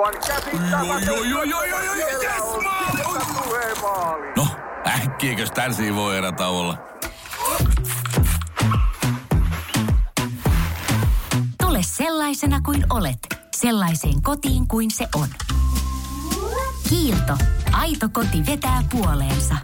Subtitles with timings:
[0.00, 0.24] Aivan yes,
[3.82, 4.32] maali!
[4.36, 4.46] No,
[4.86, 6.78] äkkiäkös tän voi erä olla?
[11.62, 13.18] Tule sellaisena kuin olet,
[13.56, 15.28] sellaiseen kotiin kuin se on.
[16.88, 17.36] Kiilto.
[17.72, 19.54] Aito koti vetää puoleensa.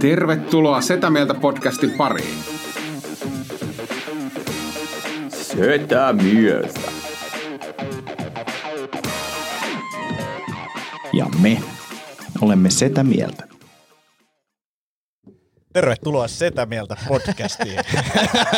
[0.00, 2.59] Tervetuloa Setä Mieltä podcastin pariin.
[5.60, 6.80] Setä mieltä.
[11.12, 11.62] Ja me
[12.40, 13.48] olemme Setä Mieltä.
[15.72, 17.80] Tervetuloa Setä Mieltä podcastiin.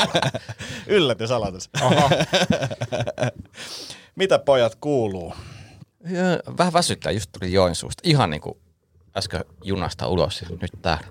[0.86, 1.70] Yllätys aloitus.
[4.16, 5.34] Mitä pojat kuuluu?
[6.58, 8.02] Vähän väsyttää, just tuli Joensuusta.
[8.04, 8.60] Ihan niinku
[9.16, 11.06] äsken junasta ulos ja nyt täällä.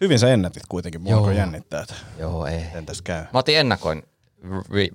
[0.00, 1.18] Hyvin sä ennätit kuitenkin, mua Joo.
[1.18, 2.64] alkoi jännittää, että Joo, ei.
[2.64, 3.24] miten tässä käy.
[3.32, 4.02] Mä otin ennakoin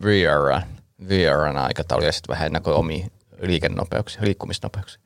[0.03, 0.63] Vieran,
[1.09, 3.07] Vieran aikataulu ja sitten vähän ennakoin omia
[3.41, 5.01] liikennopeuksia, liikkumisnopeuksia.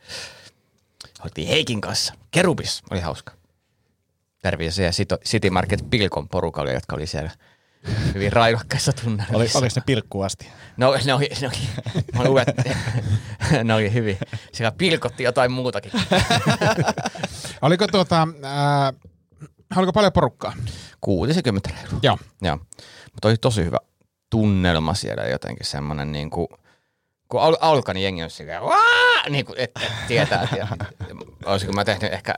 [1.24, 2.14] Oltiin Heikin kanssa.
[2.32, 3.34] Kerubis oli hauska.
[4.42, 4.92] Terveisiä
[5.26, 7.32] City Market Pilkon porukalle, jotka oli siellä
[8.14, 9.60] hyvin railokkaissa Oli, tunnelmissa.
[9.60, 10.48] oliko ne pilkku asti?
[10.78, 11.58] No, ne oli, ne oli,
[12.18, 12.64] mä luulen, että
[13.64, 14.18] ne oli hyvin.
[14.54, 15.92] Siellä pilkotti jotain muutakin.
[17.62, 18.94] Oliko tuota, ää,
[19.76, 20.54] oliko paljon porukkaa?
[21.02, 22.00] 60 reilua.
[22.04, 22.18] Joo.
[22.42, 22.58] Joo.
[23.14, 23.78] Mutta oli tosi hyvä
[24.32, 26.48] tunnelma siellä jotenkin semmoinen niin kuin,
[27.30, 28.62] kun al- alkaa, niin jengi on silleen,
[29.30, 30.86] niin kuin, et, et tietää, että
[31.46, 32.36] olisiko mä tehnyt ehkä,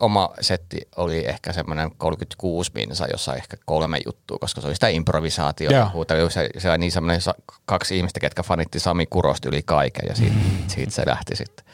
[0.00, 4.88] oma setti oli ehkä semmoinen 36 minsa, jossa ehkä kolme juttua, koska se oli sitä
[4.88, 5.90] improvisaatiota.
[5.92, 7.20] Huutelu, se, se oli niin semmoinen
[7.64, 11.64] kaksi ihmistä, ketkä fanitti Sami Kurosta yli kaiken ja siitä, siitä se lähti sitten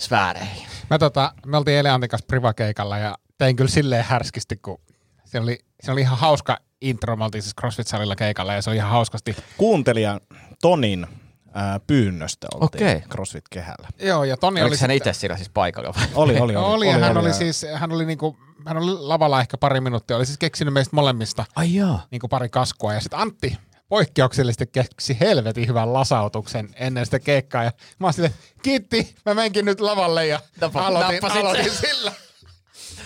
[0.00, 0.66] sfääreihin.
[0.90, 4.80] Mä tota, me oltiin eilen Antin kanssa privakeikalla ja tein kyllä silleen härskisti, kun
[5.34, 7.16] se oli, se oli ihan hauska intro.
[7.16, 9.36] Me oltiin siis CrossFit-salilla keikalla ja se oli ihan hauskasti.
[9.56, 10.20] Kuuntelijan
[10.62, 11.06] Tonin
[11.54, 13.00] ää, pyynnöstä oltiin Okei.
[13.00, 13.88] CrossFit-kehällä.
[13.98, 16.06] Joo, ja Toni Oliko oli hän sitten- itse siellä siis paikalla vai?
[16.14, 16.66] Oli, oli, oli.
[16.74, 18.36] Oli, ja hän oli siis, hän oli niinku,
[18.66, 22.06] hän oli lavalla ehkä pari minuuttia, oli siis keksinyt meistä molemmista Ai jaa.
[22.10, 23.56] niinku pari kaskua, ja sitten Antti
[23.88, 29.64] poikkeuksellisesti keksi helvetin hyvän lasautuksen ennen sitä keikkaa, ja mä oon silleen, kiitti, mä menkin
[29.64, 32.12] nyt lavalle, ja Napa- aloitin, aloitin sillä.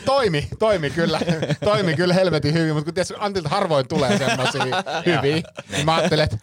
[0.04, 1.21] Toimi, toimi kyllä,
[1.65, 4.65] toimi kyllä helvetin hyvin, mutta kun tietysti Antilta harvoin tulee semmosia
[5.06, 6.38] hyviä, niin mä ajattelin, että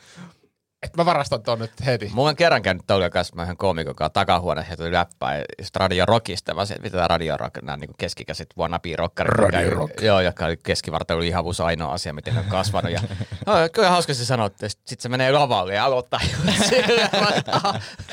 [0.85, 2.11] että mä varastan ton nyt heti.
[2.13, 5.37] Mulla on kerran käynyt Toulion kanssa, mä yhden koomikon kanssa takahuoneessa ja tuli läppää.
[5.37, 8.95] Ja sit Radio Rockista, mä sanoin, että mitä tää Radio Rock, nämä niin keskikäiset wannabe
[8.95, 9.33] rockerit.
[9.33, 10.01] Radio Rock.
[10.01, 12.91] Joo, joka oli keskivartalo lihavuus ainoa asia, miten ne on kasvanut.
[12.91, 13.01] Ja,
[13.45, 16.19] no, kyllä hauska se sanoi, että sit se menee lavalle ja aloittaa.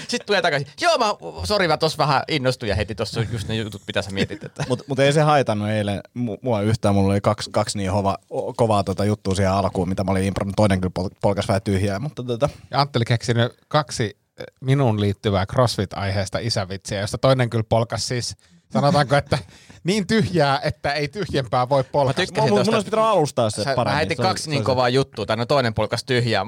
[0.09, 0.69] Sitten tulee takaisin.
[0.81, 1.06] Joo, mä,
[1.44, 4.44] sori, mä tossa vähän innostuin ja heti tossa just ne jutut, mitä sä mietit.
[4.44, 4.65] Että.
[4.69, 6.94] Mutta mut ei se haitannut eilen mu- mua yhtään.
[6.94, 8.19] Mulla oli kaksi, kaksi niin hova,
[8.56, 10.56] kovaa tota juttua siihen alkuun, mitä mä olin impronnut.
[10.56, 14.05] Toinen kyllä pol- polkas vähän tyhjää, mutta tota, Ja Antti oli keksinyt kaksi
[14.39, 18.37] eh, minuun liittyvää CrossFit-aiheesta isävitsiä, josta toinen kyllä polkas siis,
[18.73, 19.39] sanotaanko, että
[19.84, 22.23] niin tyhjää, että ei tyhjempää voi polkasta.
[22.23, 22.75] tykkäsin mun, mun tosta.
[22.77, 23.97] olisi pitänyt alustaa se Sä, mä paremmin.
[23.97, 26.47] heitin kaksi se niin kovaa juttua, tai no toinen polkas tyhjää.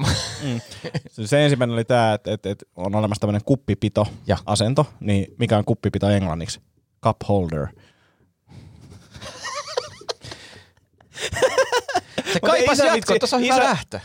[1.11, 4.37] Se, se ensimmäinen oli tämä, että et, et on olemassa tämmöinen kuppipito Ja.
[4.47, 6.61] asento, niin mikä on kuppipito englanniksi?
[7.05, 7.67] Cup holder.
[12.17, 14.01] Se jatkoa, vitsi, tuossa on hyvä isä- lähtö.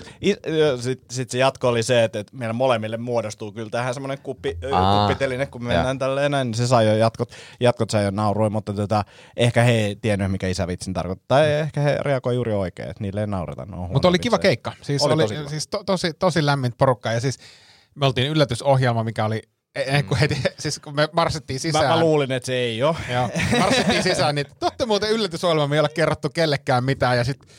[0.81, 4.57] Sitten sit se jatko oli se, että, että meillä molemmille muodostuu kyllä tähän semmoinen kuppi,
[4.71, 5.07] Aa.
[5.07, 8.73] kuppiteline, kun mennään tälleen näin, niin se sai jo jatkot, jatkot sai jo naurui, mutta
[8.73, 9.05] tota,
[9.37, 11.37] ehkä he ei tiennyt, mikä isävitsin tarkoittaa.
[11.39, 13.65] Tai ehkä he reagoi juuri oikein, että niille ei naureta.
[13.65, 14.49] Ne on Mutta oli kiva vitsejä.
[14.49, 14.73] keikka.
[14.81, 15.49] Siis Oli oli, tosi kiva.
[15.49, 17.11] siis to, tosi, tosi lämmin porukka.
[17.11, 17.37] Ja siis
[17.95, 19.41] me oltiin yllätysohjelma, mikä oli,
[19.75, 21.87] ennen kuin heti, siis kun me marssittiin Mä, sisään.
[21.89, 22.95] mä luulin, että se ei ole.
[23.13, 27.17] Joo, marssittiin sisään, niin totta muuten yllätysohjelma, me ei ole kerrottu kellekään mitään.
[27.17, 27.49] Ja sitten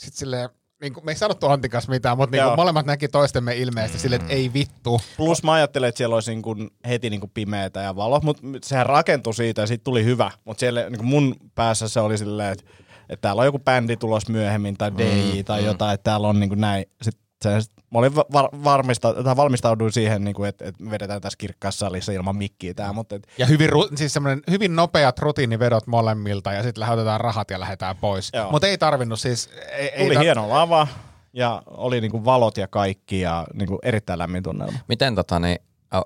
[0.00, 0.48] sit silleen,
[0.80, 3.98] niin kuin, me ei sanottu Antin kanssa mitään, mutta niin kuin molemmat näki toistemme ilmeisesti
[3.98, 5.00] silleen, että ei vittu.
[5.16, 8.42] Plus mä ajattelin, että siellä olisi niin kuin heti niin kuin pimeätä ja valo, mutta
[8.64, 10.30] sehän rakentui siitä ja siitä tuli hyvä.
[10.44, 12.64] Mutta siellä niin kuin mun päässä se oli silleen, että,
[13.08, 16.50] että täällä on joku bändi tulos myöhemmin tai DJ tai jotain, että täällä on niin
[16.50, 16.84] kuin näin.
[17.02, 17.50] Sitten se,
[17.90, 21.36] mä olin va- var, varmista, tai valmistauduin siihen, niin kuin, että, että me vedetään tässä
[21.38, 25.86] kirkkaassa salissa ilman mikkiä tää, mutta et, Ja hyvin, ru- siis semmoinen hyvin nopeat rutiinivedot
[25.86, 28.32] molemmilta ja sitten lähetetään rahat ja lähdetään pois.
[28.50, 29.50] Mutta ei tarvinnut siis.
[29.72, 30.88] Ei, ei tuli tar- hieno lava
[31.32, 34.78] ja oli niin kuin valot ja kaikki ja niin kuin erittäin lämmin tunnelma.
[34.88, 35.58] Miten tota, niin,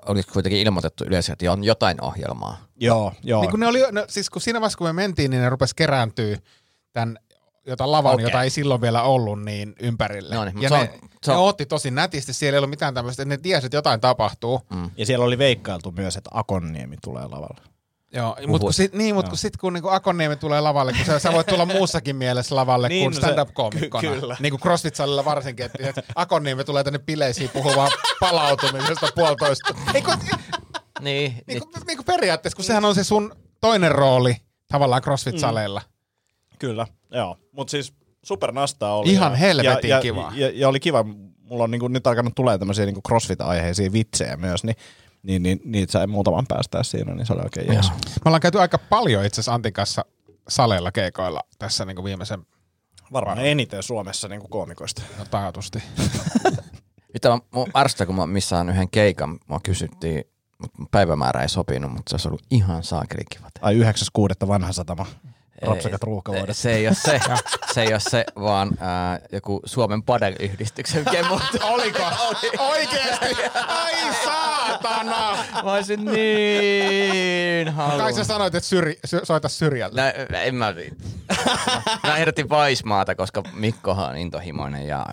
[0.05, 2.57] olisi kuitenkin ilmoitettu yleensä, että on jotain ohjelmaa?
[2.75, 3.41] Joo, joo.
[3.41, 5.73] Niin kun ne oli, no, siis kun siinä vaiheessa kun me mentiin, niin ne rupes
[5.73, 6.37] kerääntyä
[6.93, 7.17] tämän
[7.65, 8.25] jota lavan, okay.
[8.25, 10.35] jota ei silloin vielä ollut, niin ympärille.
[10.35, 12.69] No niin, ja mutta ne, se on- se ne otti tosi nätisti, siellä ei ollut
[12.69, 14.61] mitään tämmöistä, että ne tiesi, että jotain tapahtuu.
[14.73, 14.89] Mm.
[14.97, 17.61] Ja siellä oli veikkailtu myös, että Akonniemi tulee lavalle.
[18.13, 21.19] Joo, mutta kun sit, niin, mutta kun sit kun niinku Akonniemi tulee lavalle, kun sä,
[21.19, 24.01] sä voit tulla muussakin mielessä lavalle Niin, kuin no se- stand-up-koomikkona.
[24.13, 24.37] ky- kyllä.
[24.39, 29.75] Niin kuin CrossFit-salilla varsinkin, että, että Akonniemi tulee tänne bileisiin puhumaan palautumisesta puolitoista.
[29.93, 30.13] Ei, kun,
[30.99, 34.37] Niin, niin, kuin, niin kuin periaatteessa, kun sehän on se sun toinen rooli
[34.71, 35.81] tavallaan CrossFit-saleilla.
[36.59, 37.37] Kyllä, joo.
[37.51, 39.11] Mutta siis supernastaa oli.
[39.11, 40.31] Ihan ja, helvetin ja, kivaa.
[40.35, 41.03] Ja, ja, ja, oli kiva.
[41.39, 44.75] Mulla on niinku nyt alkanut tulee tämmöisiä niinku CrossFit-aiheisia vitsejä myös, niin,
[45.23, 47.89] niin, niin niitä sai muutaman päästää siinä, niin se oli oikein jees.
[47.89, 50.05] Me ollaan käyty aika paljon itse asiassa Antin kanssa
[50.49, 52.45] saleilla keikoilla tässä niin kuin viimeisen
[53.13, 55.01] Varmaan eniten Suomessa niinku koomikoista.
[55.19, 55.83] no, taatusti.
[57.13, 60.23] Mitä mä, mun ärsyttää, kun mä missään yhden keikan, mua kysyttiin,
[60.61, 63.49] mutta mun päivämäärä ei sopinut, mutta se olisi ollut ihan saakeli kiva.
[63.61, 64.47] Ai 9.6.
[64.47, 65.05] vanha satama.
[65.61, 66.57] Rapsakat ruuhkavuodet.
[66.57, 67.19] Se ei ole se,
[67.73, 71.41] se, ei ole se vaan ää, joku Suomen padel-yhdistyksen kemut.
[71.73, 72.03] Oliko?
[72.57, 73.43] Oikeesti?
[73.67, 75.37] Ai saatana!
[75.63, 78.27] Mä olisin niin Kai sä halunnut.
[78.27, 80.13] sanoit, että syri, sy, soita syrjältä.
[80.31, 80.73] Nä, en mä
[82.03, 85.05] Mä ehdotin Vaismaata, koska Mikkohan on intohimoinen ja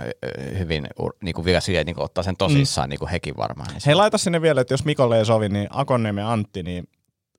[0.58, 2.90] hyvin ur- niinku vielä silleen, niinku ottaa sen tosissaan, mm.
[2.90, 3.68] niinku hekin varmaan.
[3.68, 6.88] Niin Hei, laita sinne vielä, että jos Mikolle ei sovi, niin Akonniemi Antti niin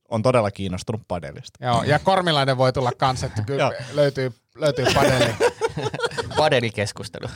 [0.10, 1.66] on todella kiinnostunut padelista.
[1.66, 5.34] Joo, ja Kormilainen voi tulla kanssa, että kyllä löytyy, löytyy padeli.
[6.38, 7.28] Padelikeskustelu.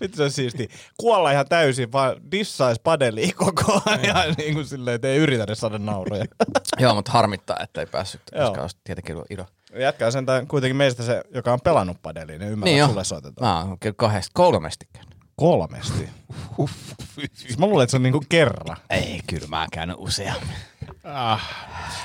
[0.00, 0.68] Nyt se on siisti.
[0.96, 5.60] Kuolla ihan täysin, vaan dissais padelia koko ajan, niin kuin silleen, että ei yritä edes
[5.60, 6.24] saada nauroja.
[6.78, 8.46] Joo, mutta harmittaa, että ei päässyt, Joo.
[8.48, 9.46] koska olisi tietenkin ollut ilo.
[9.78, 13.56] Jätkä sentään kuitenkin meistä se, joka on pelannut padelia, niin ymmärrän, Niin sulle soitetaan.
[13.56, 15.10] Mä oon kyllä kahdesta, kolmesti käynyt.
[15.36, 16.08] Kolmesti.
[17.32, 18.76] Siis mä luulen, että se on niinku kerran.
[18.90, 20.56] Ei, kyllä mä oon käynyt useammin.
[21.04, 21.40] Ah.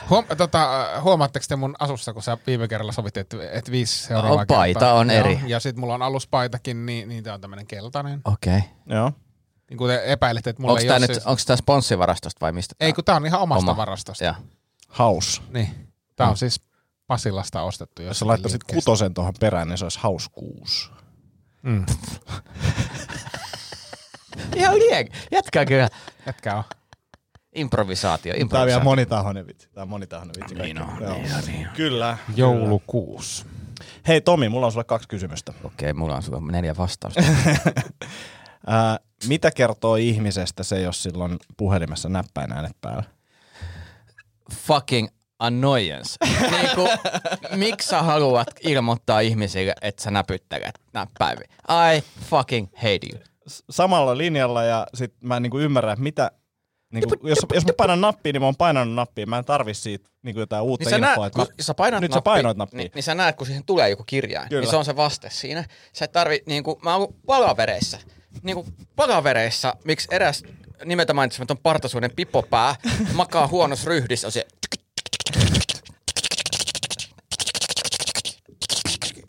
[0.09, 4.42] Huom, tota, huomaatteko te mun asussa, kun sä viime kerralla sovittiin, että, että viisi seuraavaa
[4.42, 4.94] Oh, paita kertaa?
[4.94, 5.39] on eri.
[5.45, 8.21] Ja sitten mulla on aluspaitakin, niin, niin tää on tämmönen keltainen.
[8.25, 8.57] Okei.
[8.57, 8.69] Okay.
[8.86, 9.12] Joo.
[9.69, 11.25] Niin kuin te epäilitte, että mulla Onko ei tää ole nyt, siis...
[11.25, 12.75] onko tää sponssivarastosta vai mistä?
[12.80, 13.77] Ei, tää kun tää on ihan omasta Oma.
[13.77, 14.24] Varastosta.
[14.24, 14.36] Joo.
[14.88, 15.42] Haus.
[15.50, 15.88] Niin.
[16.15, 16.62] Tää on siis
[17.07, 18.01] Pasilasta ostettu.
[18.01, 20.92] Jos sä laittaisit kutosen tuohon perään, niin se olisi hauskuus.
[21.62, 21.86] Mm.
[24.56, 25.13] Ihan liek.
[25.31, 25.89] Jätkää kyllä.
[26.27, 26.63] Etkä on.
[27.56, 28.84] Improvisaatio, Tää on vielä improvisaatio.
[28.86, 29.69] monitahoinen vitsi.
[29.74, 30.56] Tää on monitahoinen vitsi.
[30.56, 31.13] Niin on, Joo.
[31.13, 31.74] niin on, niin on.
[31.75, 32.18] Kyllä.
[32.36, 33.46] Joulukuus.
[34.07, 35.54] Hei Tomi, mulla on sulle kaksi kysymystä.
[35.63, 37.22] Okei, mulla on sulla neljä vastausta.
[38.68, 43.04] Ää, mitä kertoo ihmisestä se, jos silloin puhelimessa näppäin äänet päällä?
[44.54, 45.07] Fucking
[45.40, 46.16] annoyance.
[46.52, 46.88] niinku,
[47.56, 51.48] miksi sä haluat ilmoittaa ihmisille, että sä näpyttelet näppäiviä?
[51.96, 53.22] I fucking hate you.
[53.48, 56.31] S- Samalla linjalla ja sit mä en niinku ymmärrä, että mitä...
[56.95, 59.25] Niinku, jos, jos mä painan nappia, niin mä oon painanut nappia.
[59.25, 61.24] Mä en tarvi siitä niinku jotain uutta Niin sä, infoa.
[61.24, 62.77] näet, kun mä- sä painat nyt sä nappia, painoit nappia.
[62.77, 64.50] Niin, niin, sä näet, kun siihen tulee joku kirjain.
[64.50, 64.62] Kyllä.
[64.62, 65.65] Niin se on se vaste siinä.
[65.94, 67.97] Sä et tarvi, niin kuin, mä oon ollut palavereissa.
[68.44, 70.44] Niin kuin palavereissa, miksi eräs
[70.86, 72.75] nimeltä mainitsematon partasuuden pipopää
[73.13, 74.45] makaa huonossa ryhdissä, on se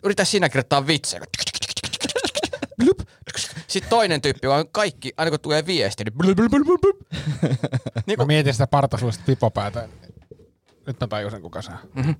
[0.03, 1.21] Yritä sinä kirjoittaa vitsejä.
[2.83, 2.99] Blup.
[3.67, 6.95] Sitten toinen tyyppi on kaikki, aina kun tulee viesti, niin blup, blup, blup, blup.
[8.07, 9.89] Niin Mä kuin, mietin sitä partasuista pipopäätä.
[10.87, 12.15] Nyt mä tajusin, kuka se on.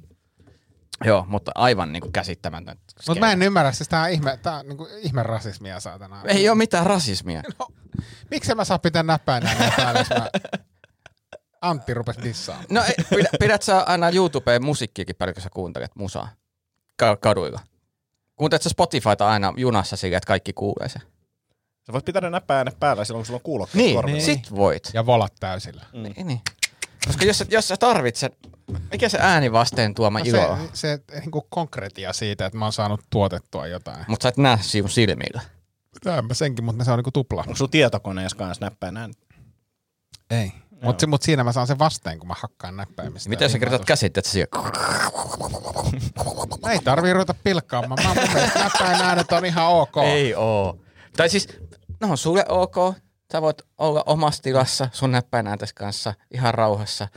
[1.06, 2.78] joo, mutta aivan niin kuin käsittämätön.
[3.08, 6.22] Mutta mä en ymmärrä, siis tää on ihme, tää on niinku ihme rasismia saatana.
[6.26, 7.42] Ei ole mitään rasismia.
[7.60, 7.68] No,
[8.32, 10.30] miksi mä saa pitää näppäin näin päälle, jos mä...
[11.62, 12.66] Antti rupes dissaamaan.
[12.70, 16.30] No ei, pidä, pidät sä aina YouTubeen musiikkiakin paljon, kun sä kuuntelet musaa
[16.98, 17.60] Ka- kaduilla?
[18.36, 21.00] Kuuntelet sä Spotifyta aina junassa sillä, että kaikki kuulee se?
[21.88, 24.16] Sä voit pitää ne näppää äänet päällä silloin, kun sulla on kuulokkeet Niin, korvilla.
[24.18, 24.26] niin.
[24.26, 24.90] sit voit.
[24.94, 25.86] Ja volat täysillä.
[25.94, 26.04] Mm.
[26.04, 26.42] Niin, niin.
[27.08, 28.34] Koska jos, jos sä tarvitset,
[28.92, 32.74] mikä se ääni vasteen tuoma No ilo se, se niinku konkretia siitä, että mä oon
[32.74, 34.06] saanut tuotettua jotain.
[34.08, 35.42] Mutta sä et näe sinun silmillä.
[36.06, 37.42] Näen mä senkin, mutta se on niinku tupla.
[37.42, 38.96] Onko sun tietokoneessa kanssa näppäin?
[40.30, 40.52] Ei.
[40.84, 43.30] Mutta mut siinä mä saan sen vasteen, kun mä hakkaan näppäimistä.
[43.30, 44.72] Miten sä kirjoitat käsit, että siellä...
[46.72, 48.04] Ei tarvii ruveta pilkkaamaan.
[48.04, 49.98] Mä mun mielestä näppäin äänet on ihan ok.
[49.98, 50.80] Ei oo.
[51.18, 51.48] Tai siis,
[52.00, 52.76] no on sulle ok.
[53.32, 57.08] Sä voit olla omassa tilassa sun näppäinääntes kanssa ihan rauhassa.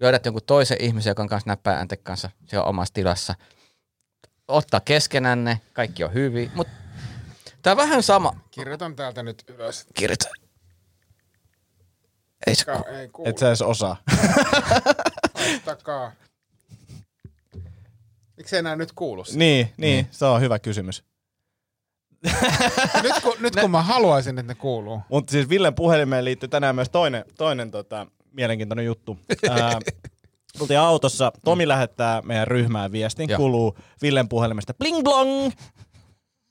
[0.00, 3.34] Löydät jonkun toisen ihmisen, joka on kanssa näppäinäänten kanssa siellä omassa tilassa.
[4.48, 6.50] Ottaa keskenänne, kaikki on hyvin.
[6.54, 6.72] Mutta
[7.62, 8.40] tää on vähän sama.
[8.50, 9.86] Kirjoitan täältä nyt ylös.
[9.94, 10.28] Kirjoita.
[12.46, 13.30] Ei se Ka- ei kuulu.
[13.30, 13.96] Et sä edes osaa.
[15.64, 16.12] Takaa.
[18.36, 19.24] Miksi ei enää nyt kuulu?
[19.24, 19.38] sitä?
[19.38, 21.04] niin, niin, se on hyvä kysymys.
[23.02, 25.00] nyt, kun, nyt kun mä haluaisin, että ne kuuluu.
[25.08, 29.18] Mutta siis Villen puhelimeen liittyy tänään myös toinen, toinen tota, mielenkiintoinen juttu.
[29.50, 29.78] Ää,
[30.58, 33.36] tultiin autossa, Tomi lähettää meidän ryhmään viestin, Joo.
[33.36, 35.50] kuluu Villen puhelimesta bling blong.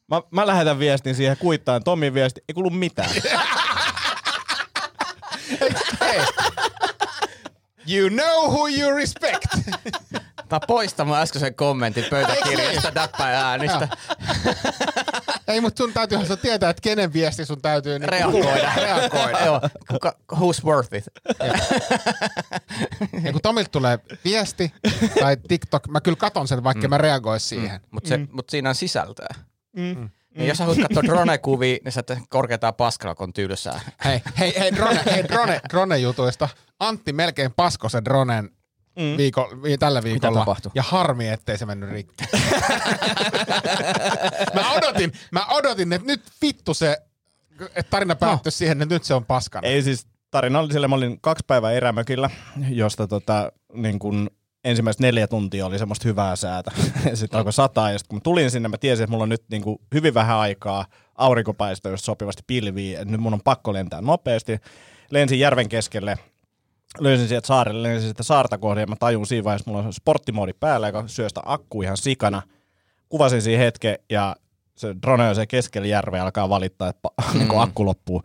[0.08, 3.10] Mä, mä lähetän viestin siihen kuittaan, Tomin viesti, ei kuulu mitään.
[6.02, 6.20] Hei.
[7.88, 9.46] You know who you respect.
[10.52, 13.88] Mä poistan mun äskeisen kommentin pöytäkirjasta näppäin äänistä.
[15.48, 18.72] Ei, mutta sun täytyyhän sä tietää, että kenen viesti sun täytyy niinku Reagoida.
[18.82, 19.46] reagoida.
[19.46, 19.62] Joo,
[19.92, 21.04] kuka, who's worth it?
[23.24, 24.74] Ja kun Tomilta tulee viesti
[25.20, 26.90] tai TikTok, mä kyllä katon sen, vaikka mm.
[26.90, 27.82] mä reagois siihen.
[27.92, 29.36] Mutta se, mut siinä on sisältöä.
[29.76, 30.10] Mm.
[30.36, 33.80] Niin jos sä haluat katsoa drone-kuvia, niin sä et korkeutaan paskalla, kun on tylsää.
[34.06, 36.50] Hei, hei, hei, drone, hei drone, drone-jutuista.
[36.88, 38.50] Antti melkein pasko sen dronen
[38.96, 39.18] mm.
[39.18, 40.40] viiko, vi, tällä viikolla.
[40.40, 40.72] tapahtui?
[40.76, 42.26] Ja harmi, ettei se mennyt rikki.
[44.56, 46.98] mä odotin, mä odotin, että nyt vittu se,
[47.62, 48.52] että tarina päättyi no.
[48.52, 49.68] siihen, että nyt se on paskana.
[49.68, 52.30] Ei siis, tarina oli sille, mä olin kaksi päivää erämökillä,
[52.70, 54.30] josta tota, niin kun
[54.64, 56.72] ensimmäiset neljä tuntia oli semmoista hyvää säätä.
[57.14, 59.44] sitten alkoi sataa, ja sitten kun mä tulin sinne, mä tiesin, että mulla on nyt
[59.52, 60.86] niin kuin hyvin vähän aikaa,
[61.16, 64.60] aurinko paistoi just sopivasti pilviin, että nyt mun on pakko lentää nopeasti.
[65.10, 66.18] Lensin järven keskelle,
[67.00, 70.54] löysin sieltä saarelle, lensin sitä saarta kohden, ja mä tajun siinä vaiheessa, mulla on sporttimoodi
[70.60, 72.42] päällä, joka syö sitä akku ihan sikana.
[73.10, 74.36] Kuvasin siinä hetken, ja
[74.76, 78.22] se drone on se keskellä järveä alkaa valittaa, että pa- niin akku loppuu.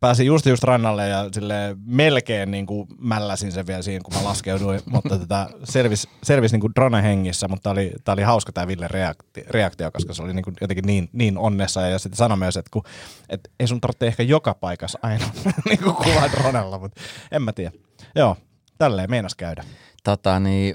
[0.00, 4.24] Pääsin just just rannalle ja sille melkein niin kuin mälläsin sen vielä siinä, kun mä
[4.24, 8.52] laskeuduin, mutta tätä selvis, selvis niin kuin drone hengissä, mutta tää oli, tää oli hauska
[8.52, 12.16] tämä Ville reaktio, reaktio, koska se oli niin kuin jotenkin niin, niin onnessa ja sitten
[12.16, 12.82] sanoi myös, että, kun,
[13.28, 15.24] että ei sun tarvitse ehkä joka paikassa aina
[15.68, 17.00] niin kuin kuvaa dronella, mutta
[17.32, 17.72] en mä tiedä.
[18.14, 18.36] Joo,
[18.78, 19.64] tälleen meinas käydä.
[20.04, 20.74] Tota, niin,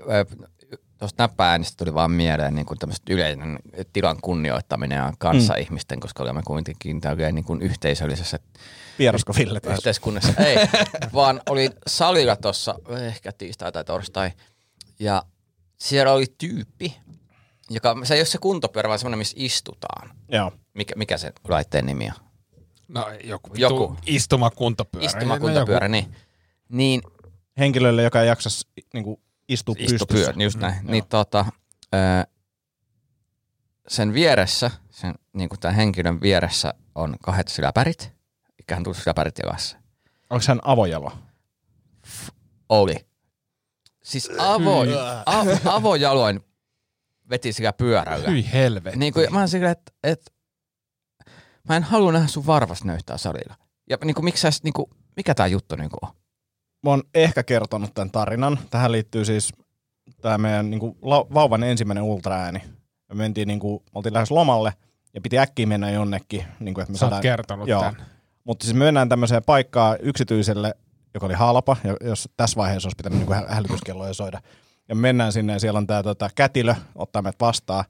[1.06, 3.60] tuosta näppääänistä tuli vaan mieleen niin kuin yleinen
[3.94, 5.60] tilan kunnioittaminen ja kanssa mm.
[5.60, 8.40] ihmisten, koska olemme kuitenkin täällä niin kuin yhteisöllisessä
[9.00, 9.78] Vierasko Ville taas?
[9.78, 10.34] yhteiskunnassa.
[10.38, 10.58] Ei,
[11.14, 12.76] vaan oli salilla tuossa
[13.08, 14.32] ehkä tiistai tai torstai
[15.00, 15.24] ja
[15.80, 16.98] siellä oli tyyppi,
[17.70, 20.10] joka, se ei ole se kuntopyörä, vaan semmoinen, missä istutaan.
[20.30, 20.52] Joo.
[20.74, 22.26] Mikä, mikä se laitteen nimi on?
[22.88, 23.76] No joku, Joku.
[23.76, 23.98] joku.
[24.06, 25.06] istumakuntapyörä.
[25.06, 26.16] Istumakuntopyörä, niin.
[26.70, 27.02] Niin
[27.60, 28.50] Henkilölle, joka ei jaksa
[28.94, 29.96] niin kuin istua pystyssä.
[29.96, 30.76] istupyörä, just näin.
[30.84, 31.46] Mm, niin tota,
[31.94, 31.98] ö,
[33.88, 38.12] sen vieressä, sen, niin kuin tämän henkilön vieressä on kahdet syläpärit,
[38.60, 39.78] ikään tullut syläpärit jalassa.
[40.30, 41.12] Onko hän avojalo?
[42.70, 42.96] Oli.
[44.04, 44.82] Siis avo,
[45.26, 46.40] a, avojaloin
[47.30, 48.30] veti sillä pyörällä.
[48.30, 49.00] Hyi helvetti.
[49.00, 50.34] Niin kuin, mä oon sillä, että et,
[51.70, 53.56] mä en halua nähdä sun varvas nöyhtää salilla.
[53.90, 54.86] Ja niin kuin, miksi sä, niin kuin,
[55.16, 56.25] mikä tää juttu niin kuin on?
[56.86, 58.60] Mä oon ehkä kertonut tämän tarinan.
[58.70, 59.54] Tähän liittyy siis
[60.22, 60.98] tämä meidän niin kuin,
[61.34, 62.62] vauvan ensimmäinen ultraääni.
[63.10, 64.74] Me mentiin, niin kuin, oltiin lähes lomalle
[65.14, 66.46] ja piti äkkiä mennä jonnekin.
[66.60, 67.82] Niin kuin, että me Sä oot kertonut joo.
[67.82, 67.98] tän.
[68.44, 70.76] Mutta siis me mennään tämmöiseen paikkaan yksityiselle,
[71.14, 74.42] joka oli halpa, jo- jos tässä vaiheessa olisi pitänyt niin kuin hälytyskelloja soida.
[74.90, 77.86] Ja me mennään sinne ja siellä on tämä tota, kätilö, ottaa meidät vastaan.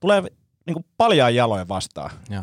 [0.00, 0.20] Tulee
[0.66, 2.10] niin kuin paljaan jaloin vastaan.
[2.30, 2.42] Joo.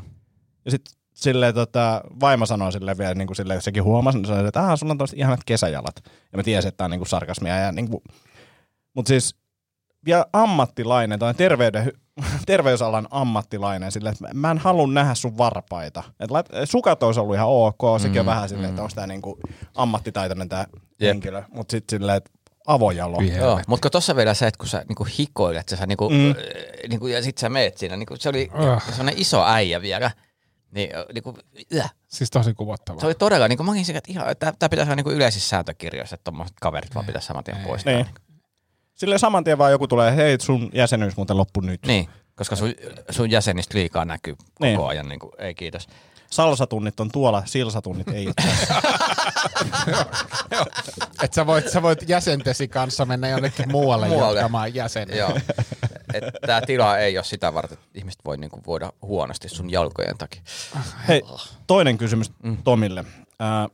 [0.66, 4.48] Ja sitten silleen tota, vaimo sanoi sille vielä, niin kuin silleen, sekin huomasi, niin sanoi,
[4.48, 5.96] että ah, sulla on tosta ihanat kesäjalat.
[6.32, 7.56] Ja mä tiesin, että tämä on niin kuin sarkasmia.
[7.58, 8.04] Ja niin kuin,
[8.94, 9.36] mutta siis
[10.06, 11.92] vielä ammattilainen, tai terveyden,
[12.46, 16.04] terveysalan ammattilainen, sille, että mä en halua nähdä sun varpaita.
[16.20, 18.84] Et lait, sukat olisi ollut ihan ok, sekin on Mm, vähän silleen, että mm.
[18.84, 19.40] onko tämä niinku
[19.76, 20.66] ammattitaitoinen tämä
[21.02, 21.44] henkilö.
[21.54, 22.32] Mutta sitten silleen, että
[22.68, 23.22] avojalo.
[23.22, 26.16] Joo, mutta tuossa vielä se, että kun sä niinku hikoilet, sä niinku, Mm.
[26.16, 26.36] mm.
[26.90, 28.84] niinku, ja sit sä meet siinä, niinku, se oli Ugh.
[28.90, 30.12] sellainen iso äijä vielä.
[30.74, 31.38] Niin, niinku,
[31.80, 31.94] äh.
[32.08, 33.00] Siis tosi kuvottavaa.
[33.00, 35.50] se oli todella, niinku, mä olin sekä, että ihan, tää, tää pitäisi olla niinku yleisissä
[35.50, 37.94] sääntökirjoissa, että tommoset kaverit vaan pitäisi saman tien poistaa.
[37.94, 38.06] Niin.
[38.96, 41.86] Silleen saman tien vaan joku tulee, hei sun jäsenyys muuten loppu nyt.
[41.86, 42.74] Niin, koska sun,
[43.10, 44.80] sun jäsenistä liikaa näkyy koko Niin.
[44.80, 45.88] ajan, niinku, ei kiitos.
[46.34, 48.76] Salsatunnit on tuolla, silsatunnit ei ole tässä.
[51.24, 54.40] Että sä voit, sä voit jäsentesi kanssa mennä jonnekin muualle, Muualle.
[54.40, 55.16] jatkamaan jäseniä.
[55.18, 55.40] Joo.
[56.48, 60.42] Tää tila ei ole sitä varten, että ihmiset voi niinku voida huonosti sun jalkojen takia.
[61.08, 61.22] Hei,
[61.68, 62.32] toinen kysymys
[62.64, 63.06] Tomille.
[63.40, 63.70] Ää,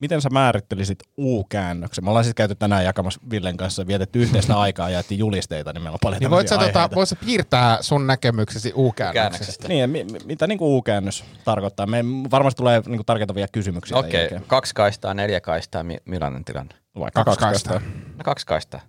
[0.00, 2.04] miten sä määrittelisit U-käännöksen?
[2.04, 5.82] Me ollaan siis käyty tänään jakamassa Villen kanssa, vietetty yhteistä aikaa ja jaettiin julisteita, niin
[5.82, 9.20] meillä on paljon Niin voit sä, tämmöisiä tota, voit sä piirtää sun näkemyksesi U-käännöksestä?
[9.30, 9.68] Käännöksestä.
[9.68, 11.86] Niin, mi- mi- mitä niinku U-käännös tarkoittaa?
[11.86, 13.96] Me varmasti tulee niinku tarkentavia kysymyksiä.
[13.96, 14.44] Okei, jälkeen.
[14.46, 16.74] kaksi kaistaa, neljä kaistaa, mi- millainen tilanne?
[16.98, 17.72] Vaikka Kaksi kaksi kaistaa.
[17.80, 18.12] kaistaa.
[18.18, 18.80] No kaksi kaistaa.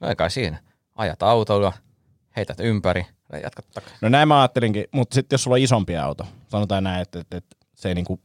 [0.00, 0.58] No ei kai siinä.
[0.94, 1.72] Ajat autolla,
[2.36, 3.98] heität ympäri ja jatkat takaisin.
[4.02, 7.36] No näin mä ajattelinkin, mutta sitten jos sulla on isompi auto, sanotaan näin, että, että,
[7.36, 8.20] että se ei niinku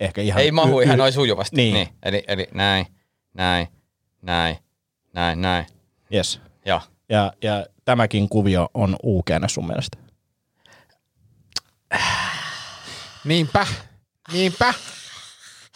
[0.00, 0.42] ehkä ihan...
[0.42, 1.56] Ei mahu y- ihan y- noin sujuvasti.
[1.56, 1.74] Niin.
[1.74, 1.88] niin.
[2.02, 2.86] Eli, eli näin,
[3.34, 3.68] näin,
[4.22, 4.56] näin,
[5.12, 5.66] näin, näin.
[6.14, 6.40] Yes.
[6.66, 6.80] Joo.
[7.08, 9.98] Ja, ja tämäkin kuvio on U-käännös sun mielestä.
[13.24, 13.66] Niinpä,
[14.32, 14.74] niinpä.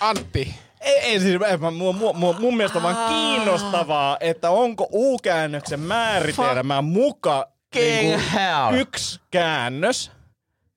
[0.01, 4.89] Antti, Ei, ei siis, mä, mun, mun, mun, mun mielestä on vaan kiinnostavaa, että onko
[4.93, 8.75] U-käännöksen määritelmä muka niinku hell.
[8.75, 10.11] yksi käännös,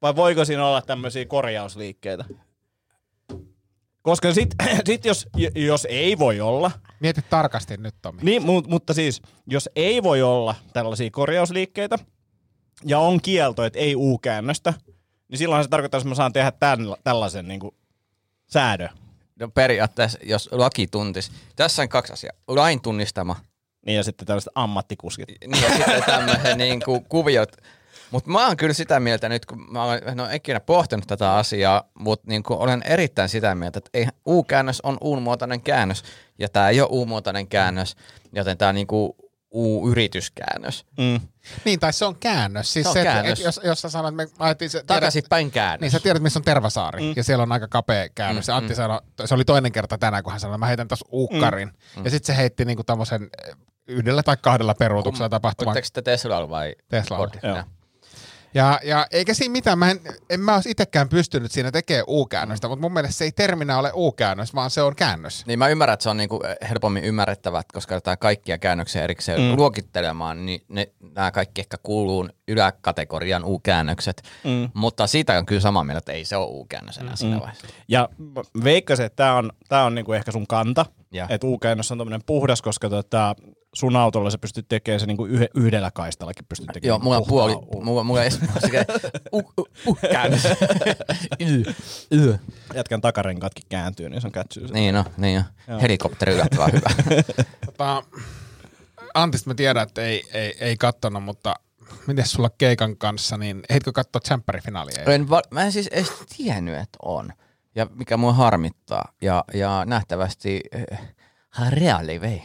[0.01, 2.25] vai voiko siinä olla tämmöisiä korjausliikkeitä?
[4.05, 4.55] Koska sit,
[4.87, 8.19] sit jos, jos ei voi olla, Mieti tarkasti nyt, Tomi.
[8.23, 11.99] niin, mu- mutta siis jos ei voi olla tällaisia korjausliikkeitä
[12.85, 14.73] ja on kielto, että ei U-käännöstä,
[15.29, 17.75] niin silloin se tarkoittaa, että mä saan tehdä tämän, tällaisen niin kuin,
[18.47, 18.89] säädön.
[19.39, 21.31] No periaatteessa, jos laki tuntisi.
[21.55, 22.33] Tässä on kaksi asiaa.
[22.47, 23.35] Lain tunnistama
[23.85, 25.27] Niin ja sitten tällaiset ammattikuskit.
[25.47, 27.51] niin ja sitten tämmöiset niin kuin kuviot.
[28.15, 31.83] Mutta mä oon kyllä sitä mieltä nyt, kun mä olen no, ikinä pohtinut tätä asiaa,
[31.99, 36.03] mutta niin kuin olen erittäin sitä mieltä, että ei, U-käännös on U-muotoinen käännös,
[36.39, 37.95] ja tämä ei ole U-muotoinen käännös,
[38.33, 39.13] joten tämä on niin kuin
[39.53, 40.85] U-yrityskäännös.
[40.97, 41.19] Mm.
[41.65, 42.73] Niin, tai se on käännös.
[42.73, 43.39] Siis Se on se, että- käännös.
[43.39, 44.83] Et, jos, jos sä sanot, että me ajettiin se...
[44.83, 45.81] Takaisinpäin käännös.
[45.81, 47.13] Niin sä tiedät, missä on Tervasaari, mm.
[47.15, 48.47] ja siellä on aika kapea käännös.
[48.47, 50.87] Mm, ja Antti sanoi, se oli toinen kerta tänään, kun hän sanoi, että mä heitän
[50.87, 51.71] tuossa uukkarin.
[51.95, 52.03] Mm.
[52.03, 53.29] Ja sitten se heitti niinku tämmöisen
[53.87, 56.75] yhdellä tai kahdella peruutuksella tapahtuvan Oletteko te Teslalla vai.
[57.09, 57.31] Ford?
[57.43, 57.63] Joo.
[58.55, 62.67] Ja, ja eikä siinä mitään, mä en, en mä olisi itsekään pystynyt siinä tekemään U-käännöstä,
[62.67, 65.45] mutta mun mielestä se ei terminä ole U-käännös, vaan se on käännös.
[65.45, 69.41] Niin mä ymmärrän, että se on niinku helpommin ymmärrettävä, että koska jotain kaikkia käännöksiä erikseen
[69.41, 69.55] mm.
[69.55, 74.21] luokittelemaan, niin ne, nämä kaikki ehkä kuuluu yläkategorian U-käännökset.
[74.43, 74.69] Mm.
[74.73, 77.67] Mutta siitä on kyllä samaa mieltä, että ei se ole U-käännös enää siinä vaiheessa.
[77.87, 78.09] Ja
[78.63, 81.27] veikkasin, että tämä on, tää on niinku ehkä sun kanta, Ja.
[81.29, 83.35] että U-käännös on tämmöinen puhdas, koska tota,
[83.75, 86.87] sun autolla sä pystyt tekemään se niinku yhdellä kaistallakin pystyt tekemään.
[86.87, 88.85] Joo, mulla on puoli, mulla, mulla on sekä
[89.33, 90.45] u, u, u, käännös.
[91.39, 91.63] y,
[92.11, 92.37] y.
[92.73, 94.67] Jätkän takarenkaatkin kääntyy, niin se on kätsyy.
[94.67, 95.79] Niin on, niin on.
[95.81, 96.89] Helikopteri yllättävän hyvä.
[97.65, 98.03] Tota,
[99.13, 101.55] Antista mä tiedän, että ei, ei, ei kattonut, mutta
[102.07, 105.03] miten sulla keikan kanssa, niin heitkö katsoa tsemppärifinaalia?
[105.03, 107.33] en, va- mä en siis edes tiennyt, että on.
[107.75, 109.11] Ja mikä mua harmittaa.
[109.21, 112.43] Ja, ja nähtävästi äh, reaali vei.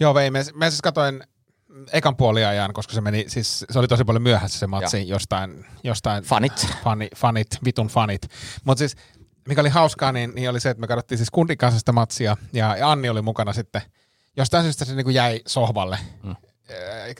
[0.00, 0.30] Joo, vei.
[0.30, 1.24] Mä, mä siis katsoin
[1.92, 6.24] ekan puoliajan, koska se meni, siis se oli tosi paljon myöhässä se matsi jostain, jostain
[6.24, 6.68] Fanit.
[6.84, 8.22] fani, fanit, vitun fanit.
[8.64, 8.96] Mutta siis
[9.48, 12.36] mikä oli hauskaa, niin, niin oli se, että me katsottiin siis kundin kanssa sitä matsia
[12.52, 13.82] ja, ja Anni oli mukana sitten.
[14.36, 16.36] Jostain syystä se niinku jäi sohvalle mm.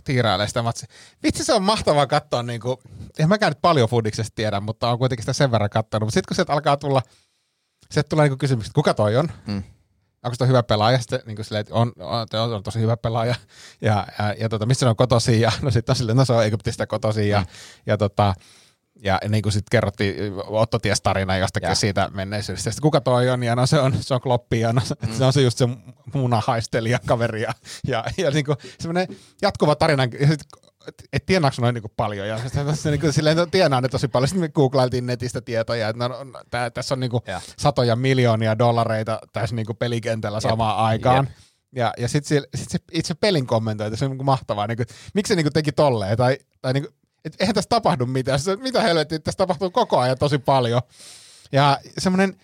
[0.05, 0.89] tiirailee sitä matsia.
[1.23, 2.83] Vitsi se on mahtavaa katsoa, niinku,
[3.19, 6.07] en mäkään nyt paljon foodiksesta tiedä, mutta on kuitenkin sitä sen verran katsonut.
[6.07, 7.03] Mutta sitten kun sieltä alkaa tulla,
[7.91, 9.29] sieltä tulee niinku kysymys, että kuka toi on?
[9.47, 9.63] Mm.
[10.25, 10.99] Onko toi hyvä pelaaja?
[10.99, 13.35] Sitten niin kuin silleen, että on, on, on, on tosi hyvä pelaaja.
[13.81, 15.41] Ja, ja, ja tota, missä ne on kotosi?
[15.41, 17.29] Ja no sitten on silleen, no se on Egyptistä kotosi.
[17.29, 17.47] Ja, Mm.
[17.87, 18.35] ja, tota,
[19.03, 20.15] ja niin kuin sitten kerrottiin,
[20.47, 21.75] Otto ties tarina jostakin Ja.
[21.75, 22.71] siitä menneisyydestä.
[22.71, 23.43] Sitten kuka toi on?
[23.43, 25.13] Ja no se on, se on Kloppi ja no, mm.
[25.15, 25.69] se on se just se
[26.15, 27.43] munahaistelija kaveri.
[27.43, 27.55] Ja,
[27.87, 30.05] ja, ja niin kuin semmoinen jatkuva tarina.
[30.21, 30.41] Ja sit,
[31.13, 32.29] et, tienaako noin niin paljon.
[32.29, 34.29] Ja sitten se, niin kuin, silleen, tienaa ne tosi paljon.
[34.29, 37.41] Sitten me googlailtiin netistä tietoja, että no, no, tää, tässä on niin kuin Ja.
[37.59, 41.29] satoja miljoonia dollareita tässä niin kuin pelikentällä samaan aikaan.
[41.77, 44.67] Ja, ja sitten sit se itse pelin kommentoi, että se on niinku mahtavaa.
[44.67, 46.17] Niinku, miksi se niinku teki tolleen?
[46.17, 46.91] Tai, tai niinku,
[47.25, 48.41] et eihän tässä tapahdu mitään.
[48.41, 50.83] Se, mitä helvettiä, tässä tapahtuu koko ajan tosi paljon.
[51.53, 52.37] Ja semmoinen,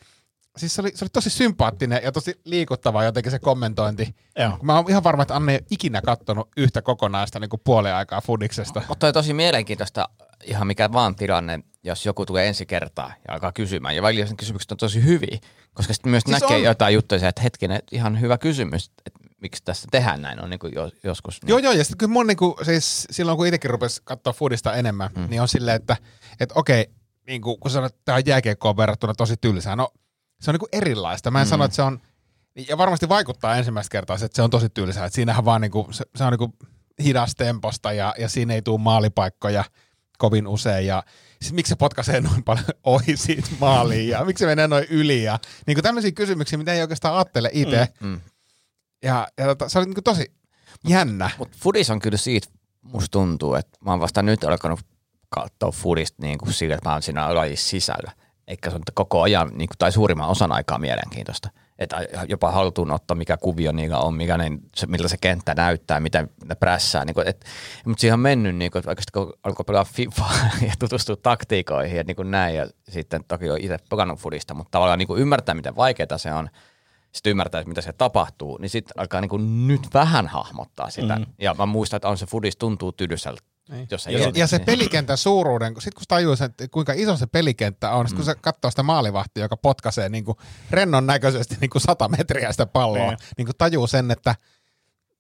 [0.57, 4.15] siis se oli, se oli tosi sympaattinen ja tosi liikuttava jotenkin se kommentointi.
[4.39, 4.59] Joo.
[4.63, 7.95] Mä oon ihan varma, että Anne ei ole ikinä kattonut yhtä kokonaista niin kuin puolen
[7.95, 8.83] aikaa Fudiksesta.
[8.89, 10.09] Mutta on tosi mielenkiintoista
[10.45, 13.97] ihan mikä vaan tilanne, jos joku tulee ensi kertaa ja alkaa kysymään.
[13.97, 15.39] Ja välillä sen kysymykset on tosi hyviä,
[15.75, 16.63] koska sitten myös Siis näkee on.
[16.63, 20.73] jotain juttuja, että hetkinen, ihan hyvä kysymys, että miksi tässä tehdään näin, on niin kuin
[20.75, 21.41] jo, joskus.
[21.47, 25.11] Joo, joo, ja sitten kyllä mun niinku, siis silloin kun itsekin rupesi katsoa Foodista enemmän,
[25.17, 25.27] mm.
[25.31, 25.97] niin on silleen, että
[26.41, 26.91] et okei,
[27.27, 29.89] niin kuin, kun sanoit, että tämä on jääkiekkoon verrattuna tosi tylsää, no
[30.41, 31.31] se on niinku erilaista.
[31.31, 31.51] Mä en mm.
[31.51, 32.01] sano, että se on,
[32.69, 35.89] ja varmasti vaikuttaa ensimmäistä kertaa se, että se on tosi tylsää, että siinähän vaan niinku,
[35.91, 36.55] se, se on niinku
[37.05, 39.65] hidas temposta ja, ja siinä ei tule maalipaikkoja
[40.19, 41.03] kovin usein ja
[41.43, 45.23] siis miksi se potkaisee noin paljon ohi siitä maaliin ja miksi se menee noin yli
[45.23, 47.89] ja niin kuin tämmöisiä kysymyksiä, mitä ei oikeastaan ajattele itse.
[48.01, 48.09] Mm.
[48.09, 48.21] Mm.
[49.03, 50.33] Ja, ja tota, se oli niin kuin tosi
[50.89, 51.31] jännä.
[51.39, 52.49] Mutta Fudis on kyllä siitä,
[52.83, 54.81] musta tuntuu, että mä oon vasta nyt alkanut
[55.29, 58.13] katsoa Fudista niin kuin sillä, että mä oon siinä lajissa sisällä.
[58.47, 61.51] Eikä se on koko ajan, niin kuin, tai suurimman osan aikaa mielenkiintoista.
[61.79, 66.31] Että jopa haltuunotto, mikä kuvio niillä on, mikä ne, se, miltä se kenttä näyttää, miten
[66.45, 67.05] ne prässää.
[67.05, 67.45] Niin kuin, et,
[67.85, 70.25] mutta siihen on mennyt, niin kuin, sitten kun alkoi pelaa FIFA
[70.69, 74.71] ja tutustua taktiikoihin ja niin kuin näin, ja sitten toki on itse pelannut Fudista, mutta
[74.71, 76.49] tavallaan niin kuin ymmärtää, miten vaikeaa se on,
[77.13, 81.17] sitten ymmärtää, mitä se tapahtuu, niin sitten alkaa niin kuin nyt vähän hahmottaa sitä.
[81.17, 81.27] Mm.
[81.39, 82.93] Ja mä muistan, että on se Fudis tuntuu
[83.71, 84.33] tylyseltä, jos ei Ja, ole.
[84.37, 88.09] ja se pelikentän suuruuden, kun sit kun tajuu sen, että kuinka iso se pelikenttä on,
[88.09, 90.39] sit kun se katsoo sitä maalivahtia, joka potkaisee niin kuin
[90.71, 93.19] rennon näköisesti niin kuin sata metriä sitä palloa, Niin.
[93.37, 94.35] niin kuin tajuu sen, että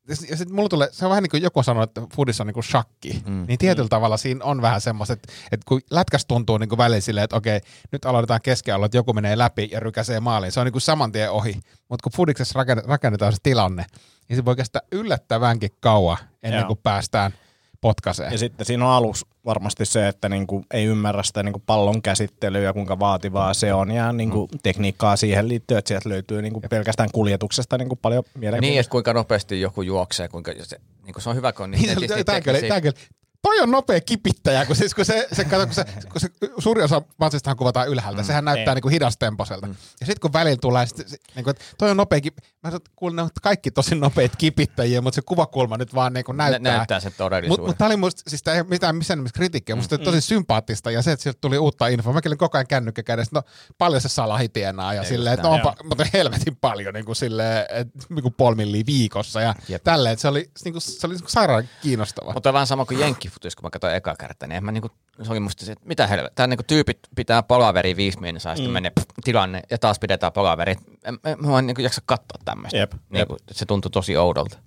[0.08, 2.54] ja sitten mulla tulee, se on vähän niin kuin joku sanoi, että foodissa on niin
[2.54, 3.44] kuin shakki, mm.
[3.48, 7.00] niin tietyllä tavalla siinä on vähän semmoista, että, että kun lätkäs tuntuu niin kuin välillä
[7.00, 7.60] silleen, että okei,
[7.92, 11.12] nyt aloitetaan keskialueella, että joku menee läpi ja rykäsee maaliin, se on niin kuin saman
[11.12, 13.84] tien ohi, mutta kun foodiksessa rakennetaan, rakennetaan se tilanne,
[14.28, 16.66] niin se voi kestää yllättävänkin kauan ennen Joo.
[16.66, 17.32] kuin päästään
[17.80, 18.32] potkaiseen.
[18.32, 22.60] Ja sitten siinä on alus, varmasti se, että niinku ei ymmärrä sitä niinku pallon käsittelyä
[22.60, 24.58] ja kuinka vaativaa se on ja niinku Mm.
[24.62, 28.80] tekniikkaa siihen liittyy, että sieltä löytyy niinku pelkästään kuljetuksesta niinku paljon Niin, mielenkiintoista.
[28.80, 31.82] että kuinka nopeasti joku juoksee, kuinka se, niin kuin se on hyvä, kun on niin
[31.82, 32.94] Niin, netisti tää kyllä, tää kyllä.
[33.42, 36.83] Toi on nopea kipittäjä, kun, siis, kun, se, se, kato, kun, se, kun se suuri
[36.83, 38.22] osa matsistahan kuvataan ylhäältä.
[38.22, 39.66] Mm, sehän näyttää niinku hidastemposelta.
[39.66, 39.74] Mm.
[40.00, 42.37] Ja sitten kun välillä tulee, sit, se, niinku, että toi on nopea kip...
[42.38, 46.33] Mä sanon, että ne on kaikki tosi nopeita kipittäjiä, mutta se kuvakulma nyt vaan niinku
[46.33, 46.59] näyttää.
[46.59, 47.61] Nä- näyttää sen todellisuuden.
[47.61, 50.05] Mutta mut tää oli musta, siis tää ei mitään missään nimessä kritiikkiä, musta mm.
[50.05, 52.12] tosi sympaattista ja se, että sieltä tuli uutta infoa.
[52.12, 53.42] Mäkin olin koko ajan kännykkä kädessä, no
[53.79, 57.66] paljon se salahi tienaa ja, silleen, että no, onpa, mutta helvetin paljon niin kuin silleen,
[57.68, 59.85] että niin kuin viikossa ja Jep.
[59.85, 62.33] tälleen, että se oli, niin kuin, se oli niin kuin sairaan kiinnostava.
[62.33, 64.88] Mutta vähän sama kuin jenkkifutis, kun mä katsoin eka kertaa, niin en mä niinku,
[65.22, 68.70] se oli musta se, että mitä helvettiä, tää niinku tyypit pitää palaveri viisi ja sitten
[68.70, 68.72] mm.
[68.72, 70.76] menee pff, tilanne, ja taas pidetään palaveri.
[71.04, 72.78] En, en, mä en niinku jaksa katsoa tämmöistä.
[72.78, 74.58] Jep, Niinku, se tuntui tosi oudolta.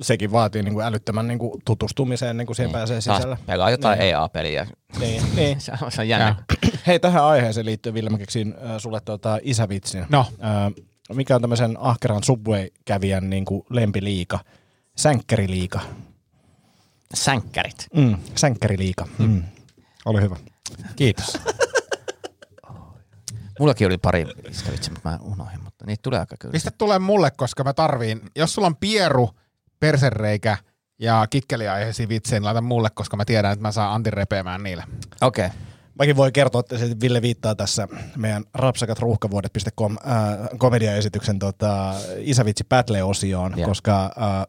[0.00, 3.36] Sekin vaatii niinku älyttömän niinku tutustumiseen, niin kuin siihen pääsee sisälle.
[3.36, 4.10] Taas pelaa jotain niin.
[4.10, 4.66] EA-peliä.
[4.98, 5.60] Niin, niin.
[5.60, 6.36] Se on, se on jännä.
[6.86, 10.06] Hei, tähän aiheeseen liittyen, Ville, mä keksin äh, sulle tuota isävitsin.
[10.08, 10.26] No.
[10.44, 10.72] Äh,
[11.14, 14.38] mikä on tämmöisen ahkeran Subway-kävijän niin kuin lempiliika?
[14.96, 15.80] Sänkkäriliika.
[17.14, 17.86] Sänkkärit.
[17.96, 19.06] Mm, sänkkäriliika.
[19.18, 19.42] Mm.
[20.04, 20.36] Oli hyvä.
[20.96, 21.38] Kiitos.
[23.60, 26.52] Mullakin oli pari iskävitsi, mutta mä unohdin, mutta niitä tulee aika kyllä.
[26.52, 29.30] Pistä tulee mulle, koska mä tarviin, jos sulla on pieru,
[29.80, 30.56] persereikä
[30.98, 34.84] ja kikkeliaiheisia vitsejä, niin laita mulle, koska mä tiedän, että mä saan Antin repeämään niille.
[35.20, 35.46] Okei.
[35.46, 35.58] Okay.
[35.98, 43.54] Mäkin voi kertoa, että se Ville viittaa tässä meidän rapsakatruuhkavuodet.com äh, komediaesityksen tota, isävitsi Battle-osioon,
[43.56, 43.68] Joo.
[43.68, 44.46] koska äh,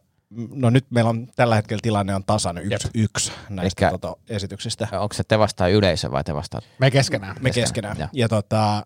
[0.53, 4.87] no nyt meillä on tällä hetkellä tilanne on tasan yksi, yksi näistä Elikkä- tota, esityksistä.
[4.91, 6.61] Onko se te vastaa yleisö vai te vastaa?
[6.79, 7.35] Me keskenään.
[7.39, 7.97] Me keskenään.
[7.99, 8.07] Joo.
[8.13, 8.83] Ja tota,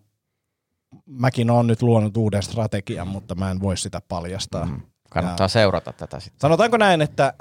[1.06, 4.66] mäkin olen nyt luonut uuden strategian, mutta mä en voi sitä paljastaa.
[4.66, 4.80] Mm.
[5.10, 5.48] Kannattaa ja.
[5.48, 6.40] seurata tätä sitten.
[6.40, 7.32] Sanotaanko näin, että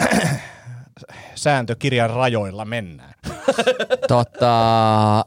[1.35, 3.13] sääntökirjan rajoilla mennään.
[4.07, 5.25] Tota,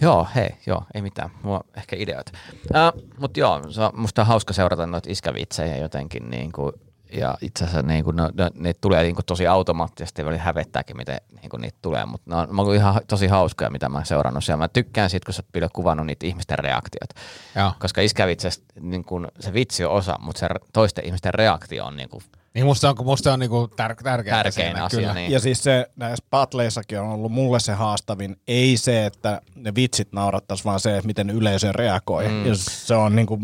[0.00, 1.30] joo, hei, joo, ei mitään.
[1.42, 2.32] Mulla on ehkä ideoita.
[2.74, 6.30] Äh, Mutta joo, se on, musta on hauska seurata noita iskävitsejä jotenkin.
[6.30, 6.72] Niin kuin,
[7.18, 10.96] ja itse asiassa niin kuin, no, no, ne tulee niin kuin tosi automaattisesti, välillä hävettääkin,
[10.96, 12.06] miten niin kuin niitä tulee.
[12.06, 14.58] Mutta ne on, ne on ihan tosi hauskoja, mitä mä oon seurannut siellä.
[14.58, 17.10] Mä tykkään siitä, kun sä oot kuvannut niitä ihmisten reaktiot.
[17.56, 17.72] Joo.
[17.80, 22.08] Koska iskävitsestä niin kuin, se vitsi on osa, mutta se toisten ihmisten reaktio on niin
[22.08, 22.22] kuin,
[22.54, 24.36] Niin musta on, musta on niinku tär- tärkeää.
[24.36, 25.00] tärkein siinä, asia.
[25.00, 25.14] Kyllä.
[25.14, 25.32] Niin.
[25.32, 30.08] Ja siis se näissä patleissakin on ollut mulle se haastavin, ei se, että ne vitsit
[30.12, 32.28] naurattaisi, vaan se, että miten yleisö reagoi.
[32.28, 32.46] Mm.
[32.46, 33.38] Ja se on niinku,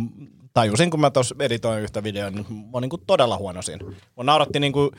[0.54, 3.84] tajusin, kun mä tuossa editoin yhtä videoa, niin mä oon niinku todella huono siinä.
[4.16, 4.92] Mä nauratti niinku,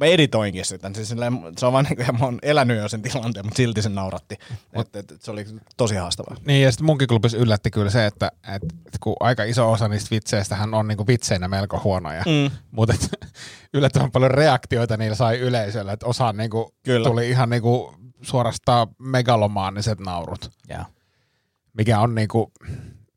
[0.00, 3.02] mä editoinkin sitä, siis silleen, se on vaan niinku, ja mä oon elänyt jo sen
[3.02, 4.38] tilanteen, mutta silti se nauratti.
[4.72, 6.36] Et, et, et se oli tosi haastavaa.
[6.46, 9.88] Niin, ja sitten munkin klubissa yllätti kyllä se, että, että, että kun aika iso osa
[9.88, 12.56] niistä vitseistähän on niinku vitseinä melko huonoja, mm.
[12.70, 12.94] mutta
[13.74, 17.08] yllättävän paljon reaktioita niillä sai yleisöllä, että osa niinku Kyllä.
[17.08, 20.84] tuli ihan niinku suorastaan megalomaaniset naurut, Joo.
[21.72, 22.52] mikä on niinku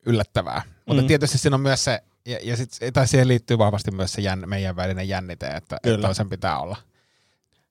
[0.06, 0.75] yllättävää.
[0.86, 1.08] Mutta Mm.
[1.08, 4.50] tietysti siinä on myös se, ja, ja sit, tai siihen liittyy vahvasti myös se jänn,
[4.50, 6.78] meidän välinen jännite, että, että toisen pitää olla.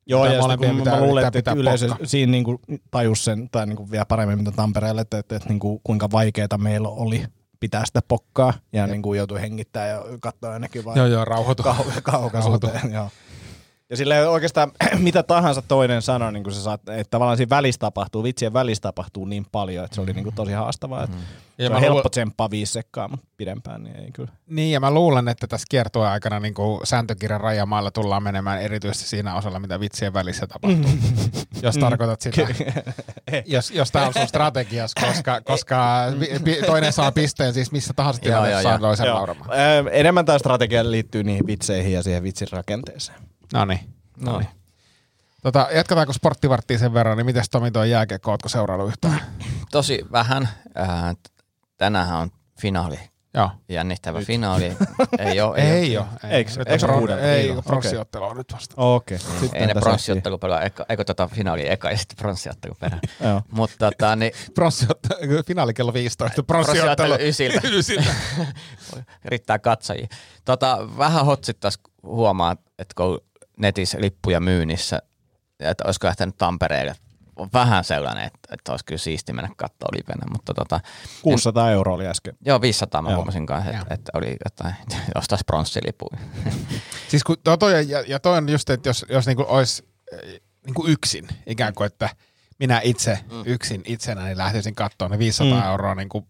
[0.06, 2.06] Joo, ja sitten kun pitää mä luulen, että yleisö pokka.
[2.06, 6.10] siinä niinku tajus sen, tai niinku vielä paremmin mitä Tampereelle, että, että, että niinku kuinka
[6.12, 7.24] vaikeaa meillä oli
[7.60, 11.62] pitää sitä pokkaa, ja niinku joutui hengittämään ja katsoa ainakin vaan Joo, joo, rauhoitu.
[11.62, 12.92] kau- kaukaisuuteen.
[12.92, 13.10] joo.
[13.94, 17.78] Ja sille oikeastaan mitä tahansa toinen sanoi, niin kuin se saat, että tavallaan siinä välissä
[17.78, 21.06] tapahtuu, vitsien välissä tapahtuu niin paljon, että se oli niin kuin tosi haastavaa.
[21.06, 21.12] Mm.
[21.58, 24.30] Ja se mä on helppo luulen- tsemppaa viisi sekkaa, mutta pidempään niin ei kyllä.
[24.46, 29.08] Niin, ja mä luulen, että tässä kiertoa aikana niin kuin sääntökirjan rajamailla tullaan menemään erityisesti
[29.08, 30.90] siinä osalla, mitä vitsien välissä tapahtuu.
[31.62, 32.46] jos tarkoitat sitä.
[33.46, 36.02] jos, jos tämä on sun strategias, koska, koska
[36.66, 39.06] toinen saa pisteen siis missä tahansa tilanteessa saa toisen.
[39.50, 43.33] Ää, enemmän tämä strategia liittyy niihin vitseihin ja siihen vitsin rakenteeseen.
[43.54, 43.80] No niin.
[44.20, 44.48] No niin.
[45.42, 49.20] Tota, jatketaanko sporttivarttiin sen verran, niin miten Tomi tuo jääkiekko, ootko seurannut yhtään?
[49.70, 50.48] Tosi vähän.
[50.78, 51.16] Äh,
[51.76, 52.98] tänäänhän on finaali.
[53.36, 53.50] Joo.
[53.68, 54.64] Jännittävä finaali.
[54.64, 54.72] ei
[55.18, 55.26] ole.
[55.28, 55.54] Ei, oo.
[55.54, 56.06] ei ole.
[56.30, 57.28] Eikö- Nyt eikö uudelleen?
[57.28, 57.62] Ei, Okei.
[57.62, 58.74] pronssiottelu on nyt vasta.
[58.76, 59.18] Okei.
[59.52, 63.00] Ei ne pronssiottelu pelaa, eikö, eikö tota finaali eka ja sitten pronssiottelu perään.
[63.24, 63.42] Joo.
[63.50, 66.42] Mutta tota, niin, Pronssiottelu, finaali kello 15.
[66.42, 67.60] Pronssiottelu ysiltä.
[67.68, 68.14] ysiltä.
[69.24, 70.06] riittää katsojia.
[70.44, 73.20] Tota, vähän hotsittais huomaa, että kun
[73.58, 75.02] netissä lippuja myynnissä,
[75.60, 76.94] että olisiko lähtenyt Tampereelle.
[77.36, 80.80] On vähän sellainen, että, että olisi kyllä siisti mennä katsoa livenä, mutta tota,
[81.22, 82.34] 600 euroa oli äsken.
[82.46, 83.16] joo 500 mä Joo.
[83.16, 84.74] huomasin kanssa, että, että oli jotain,
[85.18, 86.18] ostaisi pronssilipuja.
[87.10, 89.88] Siis kun toi, toi, ja, ja toi on just, että jos, jos niinku olisi
[90.66, 92.08] niinku yksin, ikään kuin, että
[92.58, 93.42] minä itse mm.
[93.46, 95.66] yksin itsenäni niin lähtisin katsoa ne 500 mm.
[95.66, 96.26] euroa niinku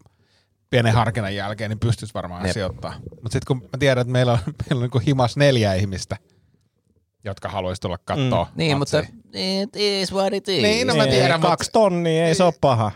[0.71, 2.53] pienen harkinnan jälkeen, niin pystyisi varmaan Jep.
[2.53, 2.95] sijoittaa.
[2.99, 6.17] Mutta sitten kun mä tiedän, että meillä on, meillä on niinku himas neljä ihmistä,
[7.25, 8.51] jotka haluaisi tulla katsoa.
[8.55, 10.63] Niin, mutta it is what it is.
[10.63, 12.93] Niin, no mä tiedän, mutta Kaksi tonnia, ei se ole paha.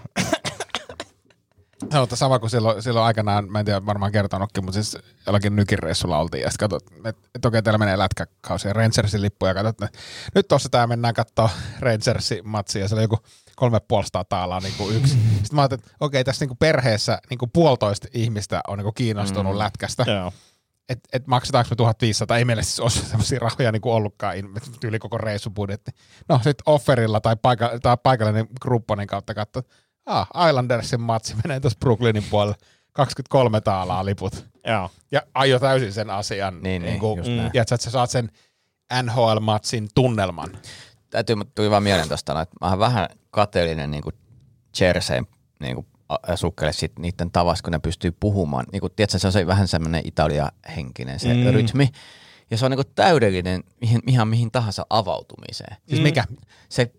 [1.92, 5.56] se on sama kuin silloin, silloin aikanaan, mä en tiedä varmaan kertonutkin, mutta siis jollakin
[5.56, 9.54] nykireissulla oltiin ja sitten katsot, että et okei, teillä menee lätkäkausi ja Rangersin lippu ja
[9.54, 9.98] katsot, että
[10.34, 13.18] nyt tuossa tää mennään katsoa Rangersin matsia ja se oli joku
[13.56, 15.12] kolme puolesta taalaa niin kuin yksi.
[15.12, 18.84] Sitten mä ajattelin, että okei, tässä niin kuin perheessä niin kuin puolitoista ihmistä on niin
[18.84, 19.58] kuin kiinnostunut mm.
[19.58, 20.04] lätkästä.
[20.06, 20.32] Joo.
[20.88, 24.36] Että et maksetaanko me 1500, ei meillä siis ole sellaisia rahoja niin kuin ollutkaan
[24.84, 25.90] yli koko reissubudjetti.
[26.28, 29.62] No sitten offerilla tai, paika, tai paikallinen grupponen kautta katsoa,
[30.06, 32.54] ah, Islandersin matsi menee tuossa Brooklynin puolella,
[32.92, 34.46] 23 taalaa liput.
[34.66, 34.90] Joo.
[35.12, 37.20] Ja aio täysin sen asian, Niin, niin, niin kuin,
[37.54, 38.30] ja että sä saat sen
[39.02, 40.58] NHL-matsin tunnelman.
[41.10, 44.02] täytyy, tuli vaan mieleen tosta, että mä oon vähän kateellinen niin
[44.80, 45.26] Jerseen
[45.60, 48.66] niin asukkele sit niiden tavasta, kun ne pystyy puhumaan.
[48.72, 51.50] Niin kuin, tiedätkö, se on se vähän semmoinen Italia-henkinen se mm.
[51.50, 51.88] rytmi.
[52.50, 55.76] Ja se on niin täydellinen mihin, ihan mihin tahansa avautumiseen.
[55.88, 56.24] Siis mikä?
[56.68, 56.92] Se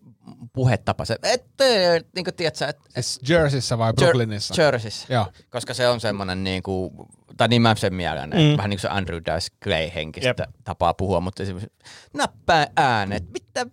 [0.53, 4.61] puhetapa, se, ette, niin kuin, tiedätkö, että Siis Jerseyssä vai Brooklynissa?
[4.61, 5.13] Jerseyssä.
[5.13, 5.27] Joo.
[5.49, 6.91] Koska se on semmoinen, niin kuin,
[7.37, 8.57] tai niin mä sen mielen, mm.
[8.57, 10.39] vähän niin kuin se Andrew Dice Clay henkistä Jep.
[10.63, 11.73] tapaa puhua, mutta esimerkiksi
[12.13, 13.65] nappää äänet, mitä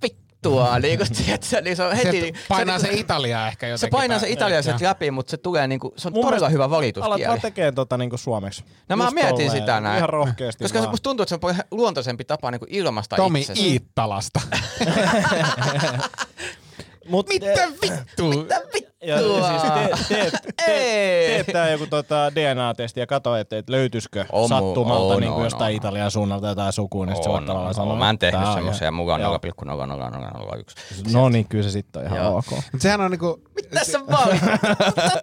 [0.50, 2.20] vittua, niin kuin, tiedätkö, niin se on heti...
[2.20, 3.90] Se painaa se, niin kuin- Italia ehkä se jotenkin.
[3.98, 4.88] painaa se italialaiset Joo.
[4.88, 7.26] läpi, mutta se tulee niinku, se on Mun todella hyvä Alat valituskieli.
[7.28, 8.64] vaan tekee tota niinku suomeksi.
[8.88, 9.96] No mä mietin tolleen, sitä näin.
[9.96, 10.90] Ihan rohkeasti Koska se vaan.
[10.92, 13.68] musta tuntuu, että se on paljon luontaisempi tapa niinku ilmaista Tomi itsesi.
[13.72, 14.40] Iittalasta.
[17.08, 18.28] Mut, Mitä vittu?
[18.28, 18.60] Mitä
[19.02, 20.34] Ja siis te, teet,
[20.68, 21.28] Ei.
[21.28, 25.32] teet, teet joku tota DNA-testi ja katso, että et löytyisikö On mu- sattumalta on, niin
[25.32, 25.76] kuin on, jostain on.
[25.76, 27.98] Italian suunnalta jotain sukua, niin sä On, sanoa, on.
[27.98, 29.38] Mä en tehnyt tää semmoisia, ihan- mulla on Joo.
[29.38, 31.12] 0,0001.
[31.12, 32.36] No niin, kyllä se sitten on ihan Joo.
[32.36, 32.46] ok.
[32.72, 33.40] Mut sehän on niinku,
[34.10, 34.28] vaan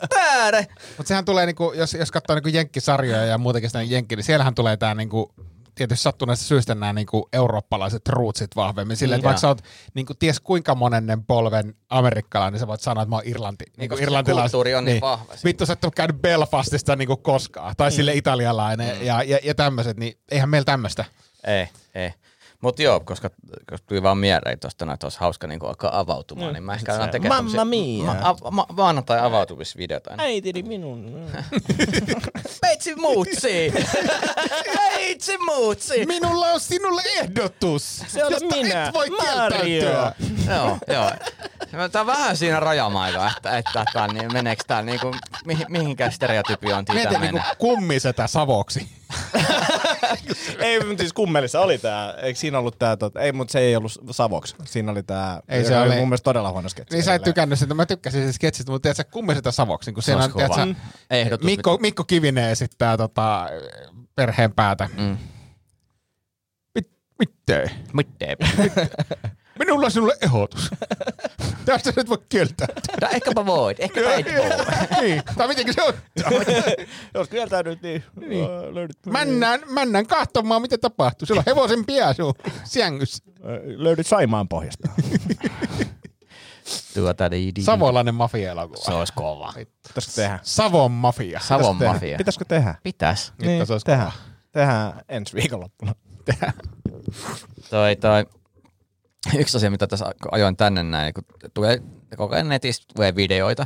[0.09, 0.65] täädä.
[0.97, 4.55] Mutta sehän tulee, niinku, jos, jos katsoo niinku jenkkisarjoja ja muutenkin sitä jenkki, niin siellähän
[4.55, 5.33] tulee tämä niinku,
[5.75, 8.97] tietysti sattuneesta syystä nämä niinku eurooppalaiset ruutsit vahvemmin.
[8.97, 9.61] Silleen, että Mm, vaikka sä oot
[9.93, 13.93] niinku, ties kuinka monennen polven amerikkalainen, niin sä voit sanoa, että mä oon Irlanti, niinku
[13.95, 15.41] koska se irlantilais- kulttuuri on niin vahva siinä.
[15.43, 17.75] Vittu, sä et ole käynyt Belfastista niinku koskaan.
[17.77, 19.05] Tai sille italialainen Mm.
[19.05, 21.05] ja, ja, ja tämmöiset, niin eihän meillä tämmöistä.
[21.43, 22.13] Ei, ei.
[22.63, 23.29] Mutta joo, koska,
[23.69, 27.09] koska tuli vaan mieleen tuosta, että olisi hauska niin alkaa avautumaan, niin mä ehkä alan
[27.09, 28.03] tekemään Mamma mia.
[28.03, 30.11] ma- av- ma- maanantai avautumisvideota.
[30.11, 30.23] aina.
[30.23, 31.25] Äitini minun.
[32.61, 33.73] Meitsi muutsi!
[34.95, 36.05] Meitsi muutsi!
[36.05, 39.61] Minulla on sinulle ehdotus, Se olen josta minä, et voi Mario.
[39.61, 40.13] kieltäytyä.
[40.55, 41.11] joo, joo.
[41.91, 46.95] Tämä on vähän siinä rajamailla, että, että, että niin meneekö tämä niinku, mihin, mihinkään stereotypiointiin
[46.95, 47.55] Mieti tämä niinku menee.
[47.57, 48.87] kummisetä savoksi.
[50.59, 53.75] ei, mutta siis kummelissa oli tää, eikö siinä ollut tää, tota, ei, mutta se ei
[53.75, 54.55] ollut Savoks.
[54.65, 56.95] Siinä oli tää, Ei, se oli- mun mielestä todella huono sketsi.
[56.95, 60.17] Niin sä et tykännyt sitä, mä tykkäsin siitä sketsistä, mutta tiedätkö, kummisetä savoksi, kun siinä
[60.17, 60.55] on, olisi kova.
[60.55, 61.45] tiedätkö, Ehdotus.
[61.45, 63.49] Mikko, Mikko Kivinen esittää tota,
[64.15, 64.89] perheen päätä.
[64.97, 65.17] Mm.
[66.75, 67.65] Mit, mittei.
[67.93, 68.37] Mitte.
[69.59, 70.69] Minulla on sinulle ehdotus.
[71.65, 72.67] Tästä et voi kieltää.
[73.01, 74.65] No, ehkäpä voit, ehkäpä et voi.
[75.01, 75.23] niin.
[75.37, 75.93] Tai mitenkin se on?
[77.13, 78.45] Jos kieltäydyt, niin, niin.
[78.75, 81.25] löydät, Männään, männään kahtomaan, mitä tapahtuu.
[81.25, 83.23] Siellä on hevosen pää sun sängyssä.
[83.77, 84.89] löydät Saimaan pohjasta.
[86.93, 88.83] Tuota, di, di, Savolainen mafia-elokuva.
[88.85, 89.53] Se olisi kova.
[89.87, 90.39] Pitäisikö tehdä?
[90.43, 91.39] Savon mafia.
[91.39, 91.99] Savon Pitäisikö mafia.
[91.99, 92.17] tehdä?
[92.17, 92.75] Pitäisikö tehdä?
[92.83, 93.33] Pitäis.
[93.37, 94.11] Nyt se olisi tehdään.
[94.11, 94.23] kova.
[94.51, 95.95] Tehdään ensi viikonloppuna.
[97.69, 98.25] Toi, toi.
[99.39, 101.81] Yksi asia, mitä tässä ajoin tänne näin, kun tulee
[102.17, 103.65] koko ajan netistä tulee videoita.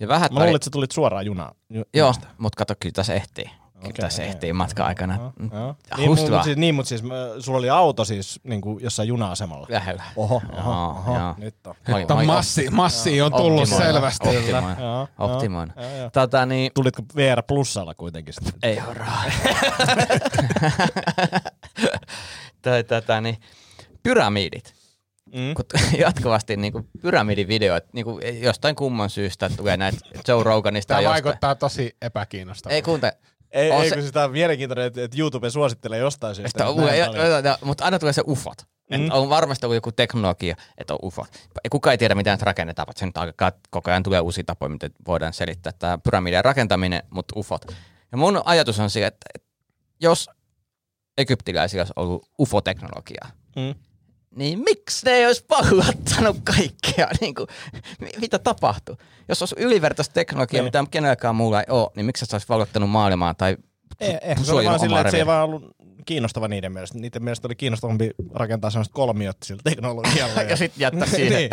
[0.00, 1.54] Ja vähän Mä luulin, että sä tulit suoraan junaan.
[1.70, 3.44] Ju- Joo, mutta kato, kyllä tässä ehtii.
[3.44, 5.14] Kyllä Okei, tässä ehtii matka aikana.
[5.16, 5.50] Joo, Mm.
[5.52, 5.76] joo.
[5.96, 7.02] Niin, mutta siis, niin, mutta siis
[7.38, 9.66] sulla oli auto siis niin kuin jossain juna-asemalla.
[9.70, 10.02] Lähellä.
[10.16, 11.18] Oho, Joo, oho, oho.
[11.18, 11.34] joo.
[11.38, 11.74] Nyt on.
[11.88, 13.82] Moi- Että moi- massi, massi on tullut optimoin.
[13.82, 14.28] selvästi.
[14.28, 14.76] Optimoin.
[14.80, 15.72] Joo, Optimoin.
[15.76, 16.10] joo, joo.
[16.10, 18.52] Tota niin, Tulitko VR Plusalla kuitenkin sitten?
[18.62, 19.22] ei horaa.
[22.62, 23.36] tai tätä niin,
[24.02, 24.74] pyramidit.
[25.34, 25.54] Mm.
[25.54, 25.64] Kun
[25.98, 31.04] jatkuvasti niin kuin pyramidivideoit, niin kuin jostain kumman syystä tulee näitä Joe Roganista Tämä tai
[31.04, 31.24] jostain.
[31.24, 32.74] vaikuttaa tosi epäkiinnostavalta.
[32.74, 33.12] Ei kuuntele.
[33.50, 36.64] Ei, On ei se- kun sitä on mielenkiintoinen, että, että YouTube suosittelee jostain syystä.
[37.64, 38.62] Mutta aina tulee se ufot.
[38.90, 39.08] Mm.
[39.10, 41.28] On varmasti ollut joku teknologia, että on ufot.
[41.70, 44.90] Kuka ei tiedä, miten näitä rakennetaan, mutta sen alkaa, koko ajan tulee uusia tapoja, miten
[45.06, 47.64] voidaan selittää tämä pyramidien rakentaminen, mutta ufot.
[48.12, 49.48] Ja mun ajatus on se, että, että
[50.00, 50.30] jos
[51.18, 53.74] egyptiläisillä olisi ollut ufoteknologiaa, Mm.
[54.36, 57.08] Niin miksi ne ei olisi pallottanut kaikkea?
[57.20, 57.46] Niin kuin,
[58.00, 58.96] mi- mitä tapahtuu?
[59.28, 60.64] Jos olisi ylivertaista teknologiaa, Niin.
[60.64, 63.56] mitä kenelläkään muulla ei ole, niin miksi se olisi vallottanut maailmaa tai
[64.00, 65.64] Ei, ehkä se oli vaan silleen, että se ei vaan ollut
[66.06, 66.98] kiinnostava niiden mielestä.
[66.98, 70.42] Niiden mielestä oli kiinnostavampi rakentaa semmoista kolmiota sillä teknologialla.
[70.50, 71.38] ja sitten jättää siihen.
[71.38, 71.50] niin.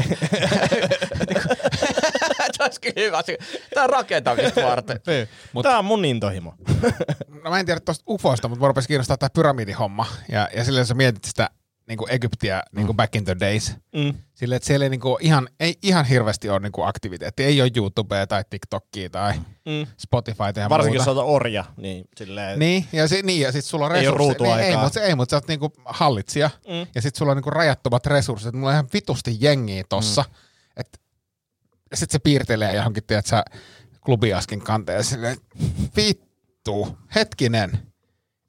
[2.57, 3.23] Tämä olisi kyllä hyvä.
[3.73, 4.99] Tämä on rakentamista varten.
[5.07, 5.27] Niin.
[5.53, 6.53] Mut, Tämä on mun intohimo.
[7.43, 10.05] no mä en tiedä tuosta ufoista, mutta mua rupesi kiinnostaa tämä pyramidihomma.
[10.31, 11.49] Ja, ja silleen sä mietit sitä
[11.87, 13.75] niin kuin Egyptiä niin kuin back in the days.
[13.95, 14.13] Mm.
[14.33, 17.47] Sille, että siellä ei, niin kuin ihan, ei ihan hirveästi ole niin kuin aktiviteettia.
[17.47, 19.33] Ei ole YouTubea tai TikTokia tai
[19.67, 19.87] Mm.
[19.97, 21.21] Spotifyta ja Varsinkin jos muuta.
[21.23, 22.59] olet orja, niin silleen...
[22.59, 24.55] Niin, ja, si, niin, ja sit sulla on Ei resursseja.
[24.55, 26.49] Niin, ei, mutta ei, mutta sä oot niinku hallitsija.
[26.67, 26.87] Mm.
[26.95, 28.53] Ja sit sulla on niinku rajattomat resurssit.
[28.53, 30.21] Mulla on ihan vitusti jengiä tossa.
[30.27, 30.35] Mm.
[30.77, 31.01] Et,
[31.91, 33.43] ja sit se piirtelee johonkin, tiedät sä,
[34.01, 35.37] klubiaskin kanteen silleen,
[35.95, 37.79] vittu, hetkinen.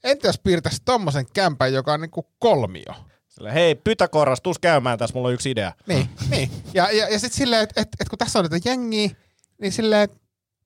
[0.05, 2.94] Entä jos piirtäisi tommosen kämpän, joka on niinku kolmio?
[3.38, 5.72] Silleen, hei, Pythagoras, tuus käymään tässä, mulla on yksi idea.
[5.87, 6.51] Niin, niin.
[6.74, 9.11] Ja, ja, ja sit silleen, että et, et kun tässä on näitä jengiä,
[9.61, 10.16] niin silleen, että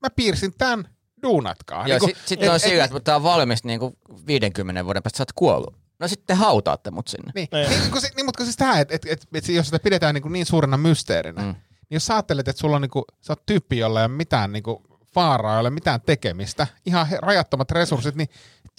[0.03, 0.89] mä piirsin tän,
[1.23, 1.89] duunatkaa.
[1.89, 3.93] Joo, sit, sitten on sillä, että tää on valmis niinku
[4.27, 5.77] 50 vuoden päästä, sä oot kuollut.
[5.99, 7.33] No sitten hautaatte mut sinne.
[7.35, 7.71] Niin, Niin.
[7.71, 10.33] niin, kun niin mutta kun siis tämä, että et, et, et, jos sitä pidetään niin,
[10.33, 11.47] niin suurena mysteerinä, Mm.
[11.49, 11.57] niin
[11.91, 14.53] jos sä ajattelet, että sulla on niin kuin, sä oot tyyppi, jolla ei ole mitään
[14.53, 14.77] niin kuin,
[15.17, 18.29] vaaraa, ei ole mitään tekemistä, ihan he- rajattomat resurssit, niin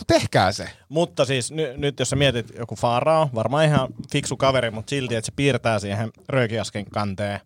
[0.08, 0.70] tehkää se.
[0.90, 5.16] Mutta siis ny, nyt jos sä mietit joku Farao, varmaan ihan fiksu kaveri, mutta silti,
[5.16, 7.40] että se piirtää siihen röökiasken kanteen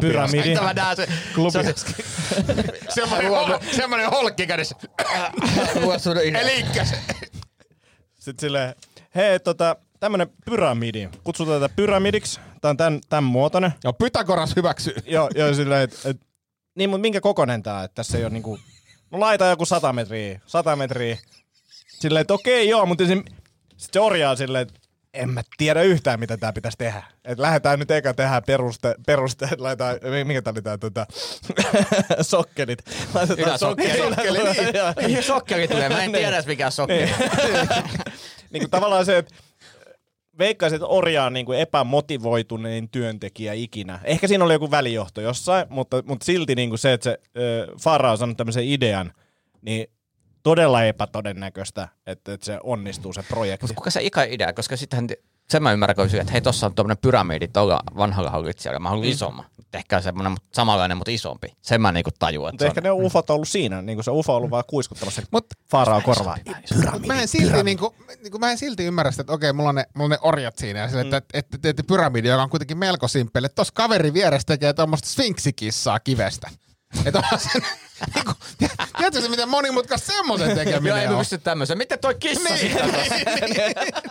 [0.00, 0.48] pyramidi.
[0.48, 1.08] Mitä mä näen se?
[1.34, 1.94] Klubiasken.
[2.88, 4.76] Semmoinen, hol, semmoinen holkki kädessä.
[6.40, 6.98] Elikkä se.
[8.14, 8.74] Sitten silleen,
[9.14, 11.08] hei, tota, tämmönen pyramidi.
[11.24, 12.40] Kutsutaan tätä pyramidiksi.
[12.60, 13.72] Tää on tän, tän muotoinen.
[13.84, 14.94] Joo, Pythagoras hyväksyy.
[15.06, 16.16] Joo, joo silleen, että et,
[16.74, 18.58] niin, mutta minkä kokonen tää, että tässä ei ole niinku,
[19.10, 21.18] no laita joku 100 metriä, 100 metriä.
[21.88, 23.16] Silleen, että okei, joo, mutta se,
[23.76, 24.80] sit se orjaa silleen, että
[25.14, 27.02] en mä tiedä yhtään, mitä tää pitäisi tehdä.
[27.24, 31.06] Et lähdetään nyt eka tehdä peruste, peruste laitetaan, mikä tää oli tää tota,
[32.20, 32.78] sokkelit.
[33.14, 33.98] Laitetaan Yläsokkeli.
[33.98, 34.38] sokkeli.
[34.78, 34.92] Joo.
[35.06, 35.88] Mihin sokkeli tulee?
[35.88, 37.10] Mä en tiedä mikä on sokkeli.
[38.50, 39.34] niin kuin tavallaan se, että
[40.38, 44.00] veikkaisin, että orja on niin kuin epämotivoitunein työntekijä ikinä.
[44.04, 47.74] Ehkä siinä oli joku välijohto jossain, mutta, mutta silti niin kuin se, että se äh,
[47.82, 49.12] Farah on saanut tämmöisen idean,
[49.62, 49.86] niin
[50.42, 53.64] todella epätodennäköistä, että, että se onnistuu se projekti.
[53.64, 54.52] Mutta kuka se ika idea?
[54.52, 55.08] Koska sittenhän
[55.50, 58.80] sen mä ymmärrän, kun että hei, tossa on tuommoinen pyramidi tuolla vanhalla hallitsijalla.
[58.80, 59.46] Mä haluan isomman.
[59.70, 61.56] Tehkää semmoinen mut samanlainen, mutta isompi.
[61.62, 62.54] Sen mä niinku tajuan.
[62.54, 62.98] Mutta Että ehkä on...
[63.00, 66.00] ne ufot on ollut siinä, niin kuin se ufo on ollut vaan kuiskuttamassa Mut, Farao
[66.00, 66.36] korvaa.
[66.92, 69.74] mut mä en silti, niinku, niinku, mä en silti ymmärrä sitä, että okei, mulla on
[69.74, 72.50] ne, mulla on ne orjat siinä, ja sille, että, että, että teette pyramidi, joka on
[72.50, 73.48] kuitenkin melko simppeli.
[73.48, 76.50] Tuossa kaveri vieressä tekee tuommoista sfinksikissaa kivestä.
[77.04, 77.48] Että onhan se,
[78.14, 78.32] niinku,
[78.98, 81.18] tiedätkö se, miten monimutkaista semmoisen Joo, tekeminen ei me on?
[81.18, 81.78] pysty tämmöisen.
[81.78, 82.58] Miten toi kissa Niin.
[82.60, 83.14] siitä tuossa?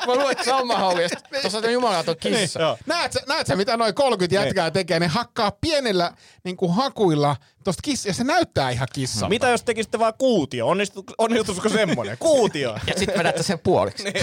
[0.38, 1.17] Mä se on mahdollista.
[1.41, 2.60] Tuossa on jumalaton kissa.
[2.60, 2.78] Joo.
[2.86, 5.00] Näet sä, näet sä, mitä noin 30 jätkää tekee?
[5.00, 6.12] Ne hakkaa pienillä
[6.43, 9.30] niin kuin hakuilla tosta kissa, ja se näyttää ihan kissalta.
[9.30, 10.67] Mitä jos tekisitte vaan kuutio?
[10.67, 12.17] Onnistu, onnistuisiko semmoinen?
[12.17, 12.75] Kuutio!
[12.88, 14.04] Ja sitten vedätte sen puoliksi.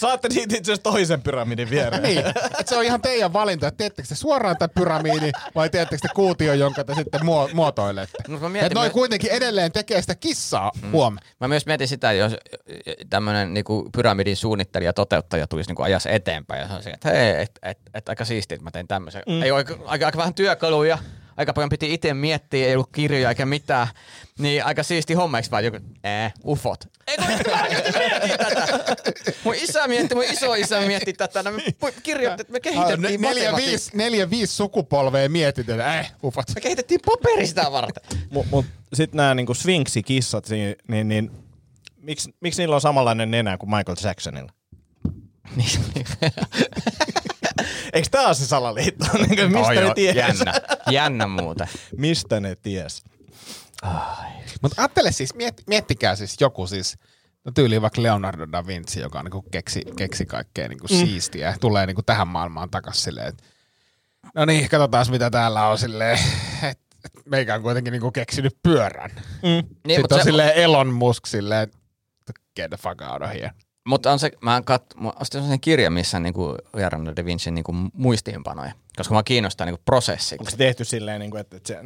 [0.00, 2.02] Saatte niitä itse asiassa toisen pyramidin viereen.
[2.02, 2.18] Niin,
[2.60, 6.14] et se on ihan teidän valinta, että teettekö te suoraan tämän pyramidi vai teettekö te
[6.14, 8.18] kuutio, jonka te sitten muo- muotoilette.
[8.28, 10.92] Mut mä mietin, Että noin mä- kuitenkin edelleen tekee sitä kissaa, mm.
[10.92, 11.16] huom.
[11.40, 12.32] Mä myös mietin sitä, jos
[13.10, 17.78] tämmöinen niinku pyramidin suunnittelija, toteuttaja tulisi niinku ajas eteenpäin ja sanoisi, että hei, et, et,
[17.94, 19.22] et, aika siistiä, että mä tein tämmöisen.
[19.28, 19.42] Mm.
[19.42, 20.98] Ei ole aika, aika, aika vähän työkaluja,
[21.36, 23.88] aika paljon piti itse miettiä, ei ollut kirjoja eikä mitään.
[24.38, 26.84] Niin aika siisti homma, eikö vaan joku, ee, ufot.
[27.06, 27.68] Ei kun tätä.
[29.44, 31.42] Mun isä mietti, mun iso isä mietti tätä.
[31.42, 36.46] No me kirjoitettiin, me kehitettiin ne- neljä, viisi, neljä, viisi sukupolvea mietitään, äh, ufot.
[36.54, 38.02] Me kehitettiin paperi sitä varten.
[38.30, 41.30] Mut, mut sitten nämä niinku Sphinx-kissat, niin, niin, niin
[41.96, 44.52] miksi, miksi niillä on samanlainen nenä kuin Michael Jacksonilla?
[45.56, 45.70] Niin.
[47.94, 49.06] Eikö tää ole se salaliitto?
[49.18, 50.16] Mistä ne ties?
[50.16, 50.52] Jännä.
[50.90, 51.68] Jännä muuten.
[51.96, 53.04] Mistä ne ties?
[54.62, 56.98] Mutta ajattele siis, miet, miettikää siis joku siis,
[57.44, 60.96] no tyyliin vaikka Leonardo da Vinci, joka niinku keksi, keksi kaikkea niinku mm.
[60.96, 63.44] siistiä ja tulee niinku tähän maailmaan takas silleen, että
[64.34, 66.18] no niin, katsotaan mitä täällä on silleen,
[66.62, 69.10] että et meikä on kuitenkin niinku keksinyt pyörän.
[69.16, 69.20] Mm.
[69.42, 71.68] Niin, Sitten mutta on se- silleen Elon Musk silleen,
[72.56, 73.50] get the fuck out of here.
[73.86, 77.54] Mutta on se, mä kat, mä ostin sellaisen kirjan, missä on niinku Leonardo da Vincin
[77.54, 80.36] niinku muistiinpanoja, koska mä kiinnostaa niinku prosessi.
[80.38, 81.78] Onko se tehty silleen, niinku, että, että se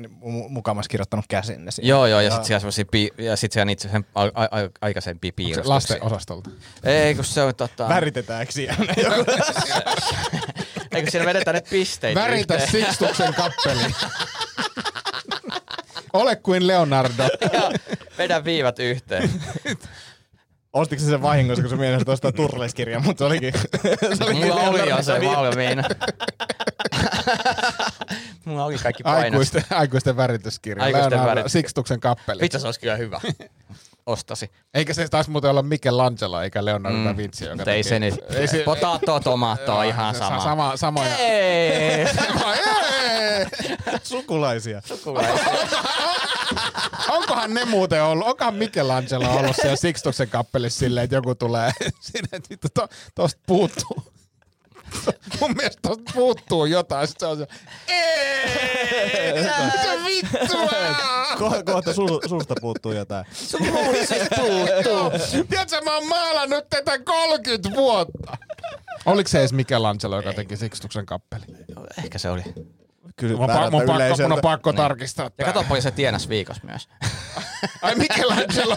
[0.49, 1.89] mukamas kirjoittanut käsinne siihen?
[1.89, 4.69] Joo, joo, ja sitten siellä semmosia pi- ja sit siellä niitä sen a- a- a-
[4.81, 5.75] aikaisempia Se piirustuksia.
[5.75, 6.51] lasten osastolta.
[6.85, 7.89] Ei, kun se on tota...
[7.89, 9.31] Väritetäänkö siellä joku?
[10.93, 12.71] Ei, kun siellä vedetään ne pisteitä Väritä yhteen.
[12.85, 13.95] Sixtuksen kappeli.
[16.13, 17.23] Ole kuin Leonardo.
[17.53, 17.71] Ja
[18.19, 19.31] vedä viivat yhteen.
[20.73, 23.53] Ostitko se sen vahingossa, kun se mielestä ostaa Turles-kirjan, mutta se olikin...
[24.19, 25.85] se olikin Mulla oli jo se valmiina.
[28.45, 29.25] Mulla oli kaikki painot.
[29.25, 30.85] Aikuisten, aikuisten värityskirja.
[30.85, 32.41] Aikuisten Leonardo väritys- Sixtuksen kappeli.
[32.43, 33.21] Vitsi, se olisi kyllä hyvä.
[34.07, 34.51] Ostasi.
[34.75, 37.05] Eikä se taas muuten olla Michelangelo eikä Leonardo mm.
[37.05, 37.45] da Vinci.
[37.45, 38.15] Joka Mutta ei se nyt.
[38.35, 39.21] Ei se, Potato,
[39.67, 40.41] Joo, ihan sama.
[40.41, 40.77] sama.
[40.77, 42.07] Sama, ei!
[44.03, 44.83] Sukulaisia.
[44.85, 45.45] Sukulaisia.
[47.09, 51.71] Onko onkohan ne muuten ollut, onkohan Michelangelo ollut siellä Sixtuksen kappelissa silleen, että joku tulee
[52.01, 54.13] sinne, että vittu, to, tosta puuttuu.
[55.41, 57.47] Mun mielestä tosta puuttuu jotain, sit se on se,
[57.89, 60.71] "Ei, mitä vittua?
[61.35, 63.25] Ko- kohta su- susta puuttuu jotain.
[63.33, 65.45] Sun muistit puuttuu.
[65.51, 68.37] Tiedätkö, mä oon maalannut tätä 30 vuotta.
[69.07, 71.45] Oliko se edes Michelangelo, joka teki Sixtuksen kappeli?
[71.99, 72.43] Ehkä se oli.
[73.19, 75.91] Kyllä Mun, on, pa- mun, on pakko, mun on pakko tarkistaa Ja kato paljon se
[75.91, 76.89] tienas viikossa myös.
[77.83, 78.77] Ai Michelangelo.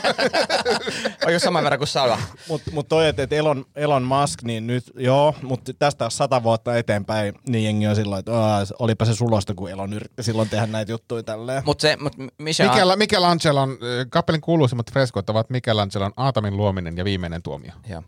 [1.25, 2.17] On just saman verran kuin Sala.
[2.47, 6.43] Mutta mut toi, että et Elon, Elon Musk, niin nyt joo, mutta tästä on sata
[6.43, 10.49] vuotta eteenpäin, niin jengi on silloin, että "Aa, olipa se sulosta, kun Elon yritti silloin
[10.49, 11.63] tehdä näitä juttuja tälleen.
[11.65, 13.77] Mutta se, mut Michel, Michel, Michelangelon, äh,
[14.09, 17.71] kappelin kuuluisimmat freskot ovat Michelangelon Aatamin luominen ja viimeinen tuomio.
[17.89, 18.03] Joo.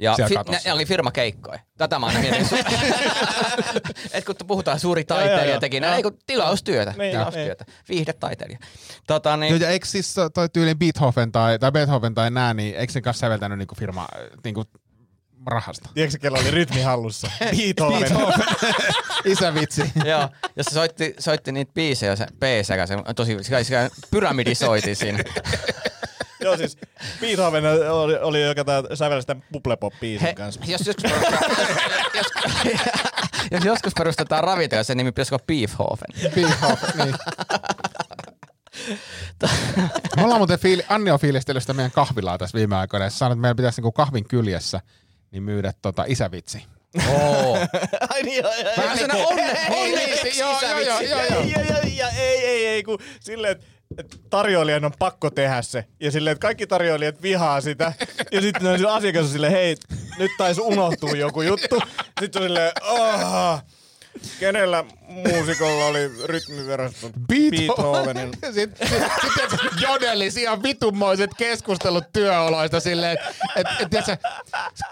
[0.00, 0.52] Ja fi, katossa.
[0.52, 1.58] ne, ne, oli firmakeikkoja.
[1.78, 2.46] Tätä mä aina mietin.
[4.12, 5.92] Et kun puhutaan suuri taiteilija teki, Joo.
[5.92, 6.94] ei kun tilaustyötä.
[6.98, 7.64] Niin, tilaustyötä.
[7.88, 8.58] Viihdetaiteilija.
[9.06, 12.76] Tota, niin, Joo, ja eikö siis toi tyyli Beethoven tai, tai Beethoven tai nää, niin
[12.76, 14.06] eikö sen kanssa säveltänyt niinku firma
[14.44, 14.64] niinku
[15.46, 15.88] rahasta?
[15.94, 17.30] Tiedätkö, kello oli rytmi hallussa?
[17.56, 18.10] Beethoven.
[19.24, 19.92] Isä vitsi.
[20.04, 24.94] Joo, ja se soitti, soitti niitä biisejä, se B-säkä, se tosi, se, se pyramidi soitti
[24.94, 25.18] siinä.
[26.40, 26.78] Joo, siis
[27.20, 30.60] Beethoven oli, oli joka tää sävellä sitä bubble-pop-biisin He, kanssa.
[30.66, 31.10] jos, joskus
[32.14, 32.26] jos,
[33.50, 36.32] jos joskus perustetaan ravintola, sen nimi pitäisi olla Beefhofen.
[36.34, 37.14] Beethoven, niin.
[40.16, 43.06] Me ollaan muuten fiili, Anni on fiilistellyt sitä meidän kahvilaa tässä viime aikoina.
[43.06, 44.80] Ja se sanoi, että meidän pitäisi niinku kahvin kyljessä
[45.30, 46.64] niin myydä tota isävitsi.
[47.08, 47.58] Oo.
[48.10, 51.42] Ai niin, joo, joo, Vähän sellainen onne, Ei, onneksi niin, joo, joo, joo, joo, joo.
[51.42, 53.75] Ja, ja, ja, ei, ei, ei, kun silleen, että et
[54.30, 55.84] tarjoilijan on pakko tehdä se.
[56.00, 57.92] Ja silleen, että kaikki tarjoilijat vihaa sitä.
[58.32, 59.76] Ja sitten asiakas on silleen, hei,
[60.18, 61.80] nyt taisi unohtua joku juttu.
[62.20, 63.62] Sitten on silleen, oh,
[64.40, 68.30] kenellä muusikolla oli rytmiveraston Beethovenin.
[68.52, 69.00] Sitten sit,
[69.50, 73.12] sit, jodellis ihan vitummoiset keskustelut työoloista silleen,
[73.56, 74.20] että et, et,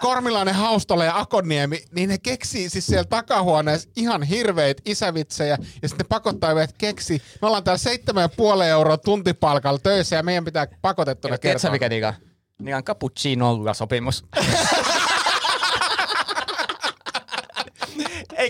[0.01, 6.07] Kormilainen, Haustola ja Akoniemi, niin ne keksii siis siellä takahuoneessa ihan hirveitä isävitsejä ja sitten
[6.07, 7.21] pakottaa meidät keksi.
[7.41, 11.71] Me ollaan täällä seitsemän ja puoli euroa tuntipalkalla töissä ja meidän pitää pakotettuna Tiedätkö kertoa.
[11.71, 12.13] mikä niikä?
[12.59, 14.25] Niikä on cappuccinolla sopimus.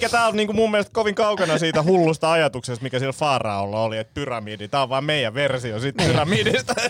[0.05, 3.97] Eikä tää ole niinku mun mielestä kovin kaukana siitä hullusta ajatuksesta, mikä sillä Faaraolla oli,
[3.97, 4.67] että pyramidi.
[4.67, 6.73] Tää on vaan meidän versio siitä pyramidista.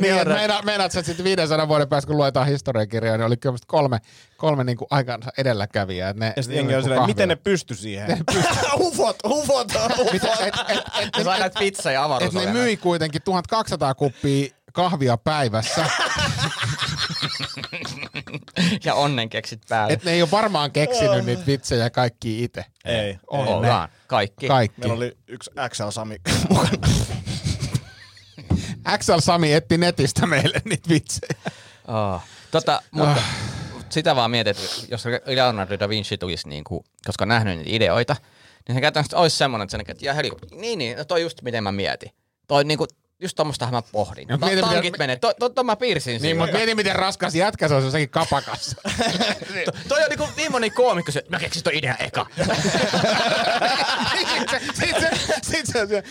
[0.00, 3.56] Niin, että meina, meinaat, että sitten 500 vuoden päästä, kun luetaan historiakirjoja, niin oli kyllä
[3.66, 3.98] kolme,
[4.36, 6.12] kolme niin kuin aikansa edelläkävijää.
[6.12, 8.18] Ne, Ja sitten jengi on silleen, miten ne pysty siihen?
[8.78, 10.12] ufot, ufot, ufot.
[10.12, 12.52] Mitä, et, et, et, Ne saa näitä pizza ja et ne avaruusoja.
[12.52, 15.86] myi kuitenkin 1200 kuppia kahvia päivässä.
[18.84, 19.92] Ja onnen keksit päälle.
[19.92, 22.64] Et ne ei ole varmaan keksinyt niitä vitsejä kaikki itse.
[22.84, 23.18] Ei.
[23.26, 23.88] Ollaan.
[24.06, 24.48] Kaikki.
[24.48, 24.80] Kaikki.
[24.80, 26.16] Meillä oli yksi XL Sami
[26.48, 26.88] mukana.
[28.98, 31.40] XL Sami etti netistä meille niitä vitsejä.
[31.88, 32.22] Oh.
[32.50, 33.22] Tota, mutta
[33.90, 37.70] sitä vaan mietit, että jos Leonardo da Vinci tulisi, niin kuin, koska on nähnyt niitä
[37.70, 38.16] ideoita,
[38.68, 41.42] niin se käytännössä olisi semmoinen, että, se, että ja heli, niin, niin, no toi just
[41.42, 42.10] miten mä mietin.
[42.46, 42.88] Toi niin kuin,
[43.20, 44.26] just tommostahan mä pohdin.
[44.30, 46.96] Mut Ta- mieti, miten- tankit menee, to, to, to, mä piirsin Niin, mutta mieti miten
[46.96, 48.76] raskas jätkä se on jossakin kapakassa.
[49.64, 52.26] To, toi on niinku niin moni koomikko, että mä keksin toi idea eka.
[54.20, 55.10] Sitten se, sit se,
[55.42, 56.02] sit se, se,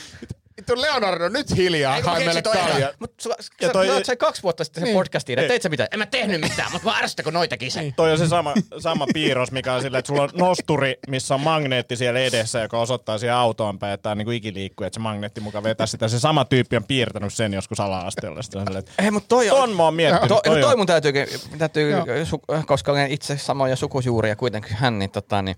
[0.60, 2.94] vittu Leonardo, nyt hiljaa, Ei, hae meille kalja.
[3.00, 4.98] Mut sulla, Ja sä, toi- toi, sä kaksi vuotta sitten sen Niin.
[4.98, 5.90] podcastiin, että teit sä mitään?
[5.92, 7.94] En mä tehnyt mitään, mutta mä kun noita sen.
[7.94, 11.42] Toi on se sama, sama piirros, mikä on silleen, että sulla on nosturi, missä on
[11.42, 15.00] magneetti siellä edessä, joka osoittaa siihen autoon päin, että tämä on niin ikiliikkuja, että se
[15.02, 16.08] magneetti mukaan vetää sitä.
[16.08, 18.42] Se sama tyyppi on piirtänyt sen joskus ala-asteella.
[18.42, 20.28] Sitten on silleen, että Ei, mutta toi ton mä oon miettinyt.
[20.28, 21.14] To, toi, on- toi mun täytyy,
[21.58, 21.94] täytyy
[22.26, 25.56] su, koska olen itse samoja sukujuuria kuitenkin hän, niin, tota, niin,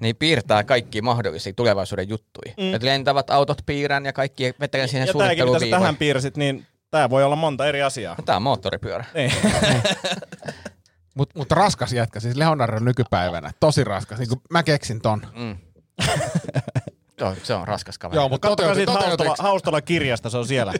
[0.00, 2.54] niin piirtää kaikki mahdollisia tulevaisuuden juttuja.
[2.56, 2.74] Mm.
[2.74, 7.10] Et lentävät autot piirrän ja kaikki vetelen siihen ja tämäkin, mitä tähän piirsit, niin tämä
[7.10, 8.16] voi olla monta eri asiaa.
[8.24, 9.04] Tää on moottoripyörä.
[9.14, 9.32] Niin.
[11.14, 14.18] Mutta mut raskas jätkä, siis Leonardo nykypäivänä, tosi raskas.
[14.18, 15.22] Niin kuin mä keksin ton.
[15.36, 15.56] Mm.
[17.20, 18.16] Joo, se on raskas kaveri.
[18.16, 19.42] Joo, mutta Katsokaa toteuti, siitä Haustola, toteutuiko?
[19.42, 20.72] Haustola kirjasta, se on siellä.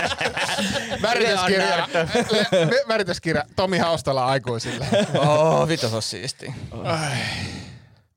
[1.02, 1.88] Värityskirja,
[2.88, 4.86] värityskirja Tomi Haustola aikuisille.
[5.18, 6.54] Oh, vittu se on siisti.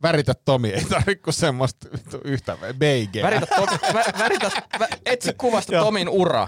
[0.04, 1.88] Väritä Tomi, ei tarvitse kuin semmoista
[2.24, 3.24] yhtä beigeä.
[3.24, 5.84] Väritä, to, vä, väritä vä, etsi kuvasta Joo.
[5.84, 6.48] Tomin ura.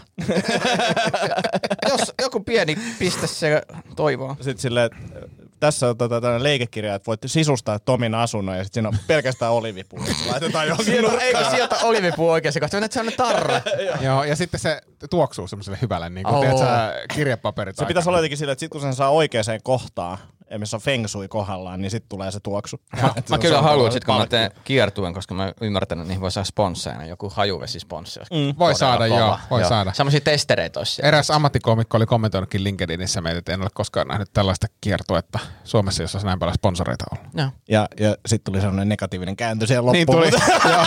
[1.89, 3.61] Jos joku pieni piste se
[3.95, 4.35] toivoo.
[4.35, 5.29] Sitten silleen, että
[5.59, 9.51] tässä on tota, tällainen leikekirja, että voit sisustaa Tomin asunnon ja sitten siinä on pelkästään
[9.51, 9.99] olivipuu.
[10.31, 11.27] Laitetaan johonkin Sieltä, nurkkaan.
[11.27, 12.87] eikö sieltä olivipuu oikeasti kohta?
[12.91, 13.61] Se on tarra.
[14.01, 17.75] Joo, ja sitten se tuoksuu semmoiselle hyvälle, niin kuin teet sä kirjapaperit.
[17.75, 20.17] Se pitäisi olla jotenkin silleen, että sit kun sen saa oikeaan kohtaan,
[20.59, 22.79] missä on feng shui kohdallaan, niin sitten tulee se tuoksu.
[23.01, 26.31] Mä, mä kyllä haluan, sit, kun mä teen kiertuen, koska mä ymmärtänyt, että niihin voi
[26.31, 28.19] saada sponsseina, joku hajuvesisponssi.
[28.19, 28.59] Mm.
[28.59, 29.19] Voi saada, kova.
[29.19, 29.93] joo, voi saada.
[29.93, 31.07] Semmoisia testereitä olisi siellä.
[31.07, 36.17] Eräs ammattikoomikko oli kommentoinutkin LinkedInissä meitä, että en ole koskaan nähnyt tällaista kiertuetta Suomessa, jossa
[36.17, 37.33] olisi näin paljon sponsoreita ollut.
[37.33, 37.47] Joo.
[37.69, 40.05] Ja, ja sitten tuli sellainen negatiivinen kääntö Niin loppuun.
[40.05, 40.31] tuli.
[40.73, 40.85] Joo.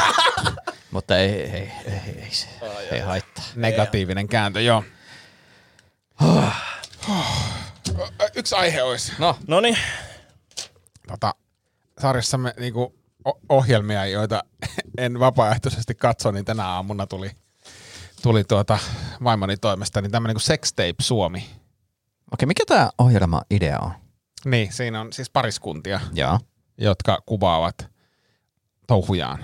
[0.91, 2.47] Mutta ei, ei, ei, ei, ei, se,
[2.91, 3.45] ei haittaa.
[3.57, 4.85] Negatiivinen kääntö, joo.
[8.35, 9.13] Yksi aihe olisi.
[9.19, 9.79] No, No niin,
[11.09, 11.35] tota,
[11.99, 12.95] sarjassamme niinku,
[13.49, 14.43] ohjelmia, joita
[14.99, 17.31] en vapaaehtoisesti katso, niin tänä aamuna tuli,
[18.23, 18.79] tuli tuota
[19.25, 21.51] vaimoni toimesta, niin tämmöinen kuin Sextape Suomi.
[22.33, 23.93] okei, mikä tämä ohjelma idea on?
[24.45, 26.39] Niin, siinä on siis pariskuntia, Joo.
[26.79, 27.89] jotka kuvaavat
[28.87, 29.39] touhujaan.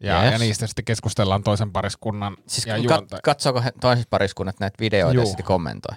[0.00, 0.32] Ja, Yes.
[0.32, 3.18] ja niistä sitten keskustellaan toisen pariskunnan Siis ja kat- juonta.
[3.22, 5.22] katsoako he toiset pariskunnat näitä videoita Juu.
[5.22, 5.96] ja sitten kommentoi?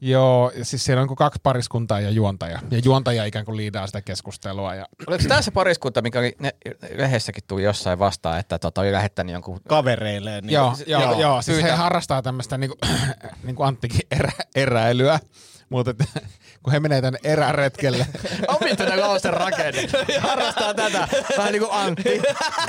[0.00, 2.58] Joo, ja siis siellä on niinku kaksi pariskuntaa ja juontaja.
[2.70, 4.74] Ja juontaja ikään kuin liidaa sitä keskustelua.
[4.74, 6.54] Ja, Oliko tämä se pariskunta, mikä oli, ne,
[6.94, 9.60] lehdessäkin tuli jossain vastaan, että tota, oli lähettänyt jonkun...
[9.68, 10.44] kavereilleen.
[10.44, 11.76] Niin joo, joo, joo, joo, siis he pyytää.
[11.76, 12.78] harrastaa tämmöistä niinku,
[13.44, 15.20] niinku Anttikin erä, eräilyä.
[15.68, 15.94] Mutta
[16.62, 18.06] kun he menee tänne eräretkelle,
[18.48, 19.88] Opit tätä lausen rakenne.
[20.28, 21.08] Harrastaa tätä.
[21.38, 22.22] Vähän niin kuin Antti.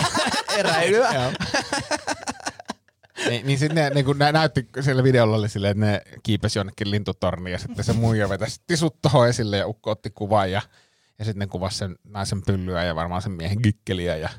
[0.60, 1.34] Eräilyä.
[3.30, 6.92] Niin, niin sitten ne niin nä, näytti, siellä videolla oli silleen, että ne kiipesi jonnekin
[6.92, 10.62] lintutorniin ja sitten se muija vetäisi tisut tohon esille ja ukko otti kuvan ja,
[11.20, 14.30] ja sitten ne kuvasi sen naisen pyllyä ja varmaan sen miehen gikkeliä ja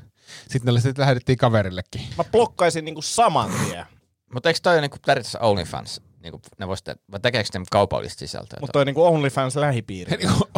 [0.41, 2.01] sitten ne oli sitten lähetettiin kaverillekin.
[2.17, 3.85] Mä blokkaisin niinku saman tien.
[4.33, 6.01] Mutta eikö toi ole niinku periaatteessa OnlyFans?
[6.23, 8.57] Niinku, ne vois te- vai tekeekö ne kaupallista sisältöä?
[8.61, 10.17] Mutta toi niinku OnlyFans lähipiiri.
[10.17, 10.49] Niinku,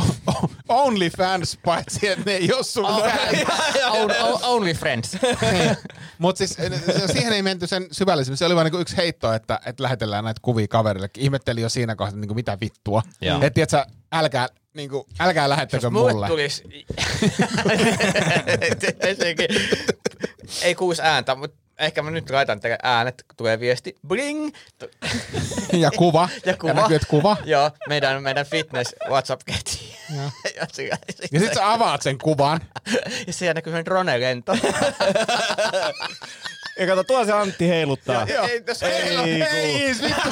[0.70, 5.18] Only fans, paitsi että ne ei ole sun On, on, only friends.
[6.18, 6.72] Mutta siis eh,
[7.12, 8.38] siihen ei menty sen syvällisemmin.
[8.38, 11.24] Se oli vain niinku yksi heitto, että, että lähetellään näitä kuvia kaverillekin.
[11.24, 13.02] Ihmetteli jo siinä kohdassa, niinku, mitä vittua.
[13.44, 16.28] Että tiedätkö, älkää, niinku, älkää lähettäkö Mulle mulle.
[16.28, 16.64] tulisi...
[20.62, 23.96] Ei kuusi ääntä, mutta ehkä mä nyt laitan teille äänet, kun tulee viesti.
[24.08, 24.50] Bling!
[25.74, 26.30] Ja kuva.
[26.46, 26.70] Ja kuva.
[26.74, 27.38] Ja näkyy, kuva.
[27.46, 29.80] Joo, meidän, meidän fitness WhatsApp-ketju.
[30.58, 30.90] ja, se-
[31.32, 32.60] Ja sit sä avaat sen kuvan.
[33.28, 34.58] ja siellä näkyy sen drone-lento.
[36.80, 38.26] Ja kato, tuo se Antti heiluttaa.
[38.30, 38.48] Joo.
[38.48, 40.32] Ei, tässä- Ei, Ei, vittu.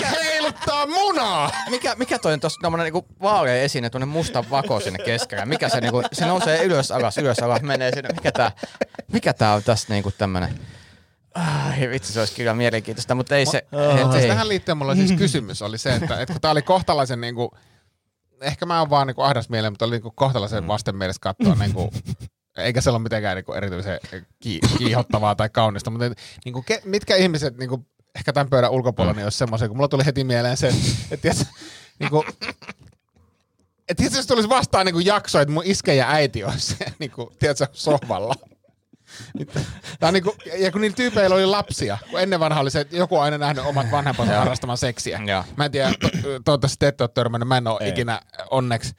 [0.00, 1.50] Se heiluttaa munaa.
[1.70, 5.46] Mikä, mikä toi on tossa tommonen niinku vaalea esine, tuonne musta vako sinne keskellä?
[5.46, 8.08] Mikä se niinku, se nousee ylös alas, ylös alas, menee sinne.
[8.14, 8.52] Mikä tää,
[9.12, 10.58] mikä tää on tässä niinku tämmönen?
[11.34, 14.28] Ai vitsi, se olisi kyllä mielenkiintoista, mutta ei se, Mutta siis ei.
[14.30, 17.50] tähän liittyen mulla siis kysymys oli se, että, että kun tää oli kohtalaisen niinku,
[18.40, 21.92] ehkä mä oon vaan niinku ahdas mieleen, mutta oli niinku kohtalaisen vastenmielistä katsoa niinku,
[22.60, 24.00] eikä se ole mitenkään niinku erityisen
[24.40, 29.16] ki- kiihottavaa tai kaunista, mutta et, niinku, ke, mitkä ihmiset niinku, ehkä tämän pöydän ulkopuolella
[29.16, 30.68] niin olisi semmoisia, kun mulla tuli heti mieleen se,
[31.10, 31.44] että tiiätkö,
[31.98, 32.24] niinku,
[33.88, 37.66] et tiiätkö, jos tulisi vastaan niinku jakso, että mun iskä ja äiti olisi niinku, tiedätkö,
[37.72, 38.34] sohvalla.
[40.00, 42.96] Tää on niinku, ja kun niillä tyypeillä oli lapsia, kun ennen vanha oli se, että
[42.96, 45.20] joku on aina nähnyt omat vanhempansa harrastamaan seksiä.
[45.56, 46.08] Mä en tiedä, to,
[46.44, 47.88] toivottavasti te ette ole törmännyt, mä en ole Ei.
[47.88, 48.94] ikinä onneksi.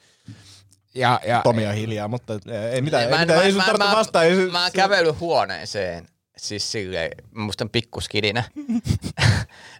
[0.94, 2.32] Ja, ja, Tomi on hiljaa, mutta
[2.72, 4.22] ei mitään, Mä ei, en- mitään, mä- ei sun mä- tarvitse mä- vastaa.
[4.22, 8.44] Ei, se- Mä oon se- kävellyt huoneeseen, siis silleen, mä muistan pikkuskidinä,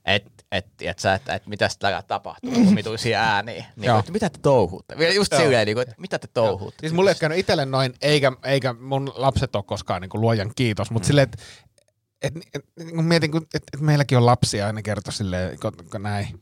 [0.05, 3.65] että et, et, sä, että et, mitä täällä tapahtuu, omituisia ääniä.
[3.77, 4.99] Niin, kuin, että mitä te touhuutte?
[4.99, 6.81] Vielä just silleen, niin kuin, että mitä te touhuutte?
[6.81, 10.21] Siis mulle ei ole käynyt itselle noin, eikä, eikä mun lapset ole koskaan niin kuin
[10.21, 11.09] luojan kiitos, mutta mm.
[11.09, 11.39] silleen, että
[12.23, 16.03] et, et, kun mietin, kun, et, et meilläkin on lapsia, aina kertoo silleen, kun, kun
[16.03, 16.41] näin.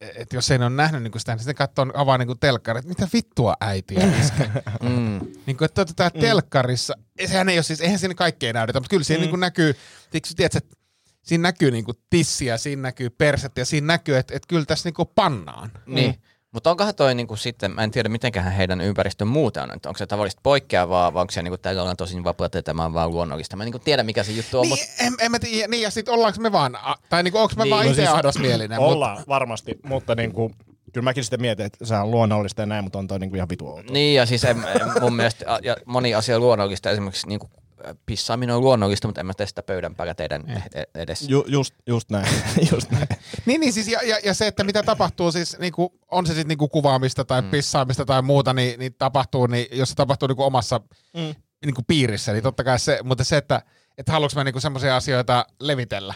[0.00, 2.88] Että jos ei ne ole nähnyt niin sitä, niin sitten katsoo avaa niin telkkari, että
[2.88, 4.50] mitä vittua äiti iskä.
[4.82, 5.20] Mm.
[5.46, 6.20] niin kuin, että otetaan mm.
[6.20, 6.94] telkkarissa,
[7.26, 9.22] sehän ei ole siis, eihän siinä kaikkea näytetä, mutta kyllä siinä mm.
[9.22, 9.74] niin kuin näkyy,
[10.12, 10.76] siksi tiedätkö, että
[11.22, 14.88] siinä näkyy niin kuin tissiä, siinä näkyy persettä ja siinä näkyy, että, että kyllä tässä
[14.88, 15.70] niin kuin pannaan.
[15.86, 16.22] Niin.
[16.58, 19.98] Mutta onkohan toi niinku sitten, mä en tiedä mitenköhän heidän ympäristön muuten on, että onko
[19.98, 23.10] se tavallisesti poikkeavaa vai onko se niinku tällä on tosi vapaata, että tämä on vaan
[23.10, 23.56] luonnollista.
[23.56, 25.82] Mä en niinku tiedä mikä se juttu on, Niin, mutta en, en mä tiedä, niin
[25.82, 27.70] ja sitten ollaanko me vaan, a- tai niinku, onko mä Niin.
[27.70, 28.78] vaan No itse siis ahdasmielinen.
[28.78, 30.50] Ollaan varmasti, mutta niinku,
[30.92, 33.48] kyllä mäkin sitten mietin, että se on luonnollista ja näin, mutta on toi niinku ihan
[33.48, 33.92] vitu outo.
[33.92, 37.50] niin ja siis en, en, mun mielestä a- ja moni asia on luonnollista, esimerkiksi niinku
[37.58, 37.67] äh,
[38.06, 41.26] pissaaminen on luonnollista, mutta en mä tee sitä pöydän päällä teidän e- edessä.
[41.28, 42.26] Ju, just, just näin,
[42.72, 43.06] just näin.
[43.46, 46.48] Niin, niin siis, ja, ja, ja, se, että mitä tapahtuu siis, niinku, on se sitten
[46.48, 47.50] niinku kuvaamista tai mm.
[47.50, 50.80] pissaamista tai muuta, niin, niin tapahtuu, niin jos se tapahtuu niinku omassa
[51.14, 51.34] mm.
[51.64, 53.62] niinku piirissä, niin totta kai se, mutta se, että
[53.98, 56.14] et haluanko mä niinku semmoisia asioita levitellä,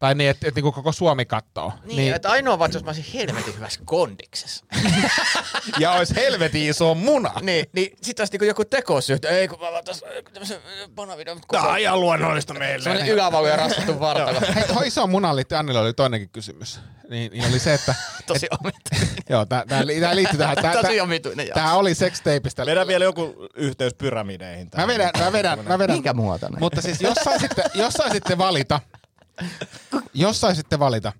[0.00, 1.72] Tai niin, että, että niinku koko Suomi kattoo.
[1.84, 2.14] Niin, niin.
[2.14, 4.64] että ainoa vaan, että jos mä olisin helvetin hyvässä kondiksessa.
[5.78, 7.32] Ja olisi helvetin iso muna.
[7.40, 10.60] niin, niin sit olisi niinku joku tekosyy, että ei kun mä vaan tässä tämmösen
[10.94, 11.40] panavideon.
[11.52, 12.84] Tää on ihan luonnollista meille.
[12.84, 14.40] Sellainen ylävalu ja rastattu vartalo.
[14.54, 16.80] Hei, tuohon isoon munaan liittyen Annilla oli toinenkin kysymys.
[17.10, 17.94] Niin, niin oli se, että...
[18.26, 19.16] Tosi omituinen.
[19.28, 20.56] joo, tää, tää, tää liittyy tähän.
[20.56, 21.60] Tää, Tosi omituinen jakso.
[21.60, 22.66] tää oli sextapeista.
[22.66, 24.68] Vedän vielä joku yhteys pyramideihin.
[24.76, 25.96] Mä vedän, mä vedän, mä vedän.
[25.96, 26.60] Minkä muotoinen?
[26.60, 28.80] Mutta siis jos saisitte, jos saisitte valita,
[30.14, 31.12] jos saisitte valita,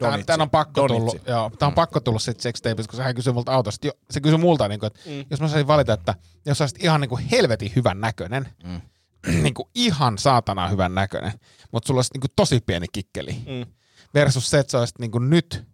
[0.00, 0.26] Donitsi.
[0.26, 0.98] tän on pakko Donitsi.
[0.98, 3.86] tullut, joo, tän on pakko tullut sit sextapeista, kun hän kysyi multa autosta.
[3.86, 5.24] Jo, se kysyi multa, niin kuin, että mm.
[5.30, 6.14] jos mä saisin valita, että
[6.46, 8.80] jos saisit ihan niin kuin helvetin hyvän näköinen, mm.
[9.42, 11.32] niin kuin ihan saatana hyvän näköinen,
[11.72, 13.72] mutta sulla olisi niin kuin tosi pieni kikkeli, Mm.
[14.14, 15.64] versus se, että sä olisit niin kuin nyt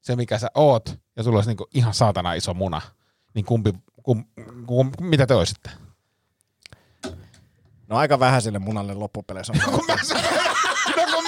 [0.00, 2.80] se, mikä sä oot, ja sulla olisi niin kuin ihan saatana iso muna,
[3.34, 4.24] niin kumpi, kum,
[4.66, 5.70] kum, mitä te olisitte?
[7.88, 9.52] No aika vähän sille munalle loppupeleissä.
[9.64, 9.86] kun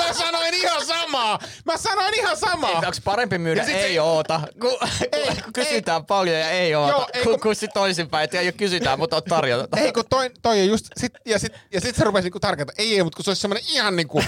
[0.08, 1.38] mä sanoin, no ihan samaa.
[1.64, 2.70] Mä sanoin ihan samaa.
[2.70, 4.78] Onko parempi myydä Ja ei se- oota, kun,
[5.12, 8.24] ei, kun kysytään ei, paljon ja ei oota, Joo, ei, kun, kun- kun sit toisinpäin,
[8.24, 9.80] että ei ole kysytään, mutta on tarjota.
[9.80, 12.74] Ei kun toi, toi on just, sit, ja sit, ja sit se rupesi niinku tarkentaa.
[12.78, 14.22] Ei, ei, mutta kun se olisi semmoinen ihan niinku,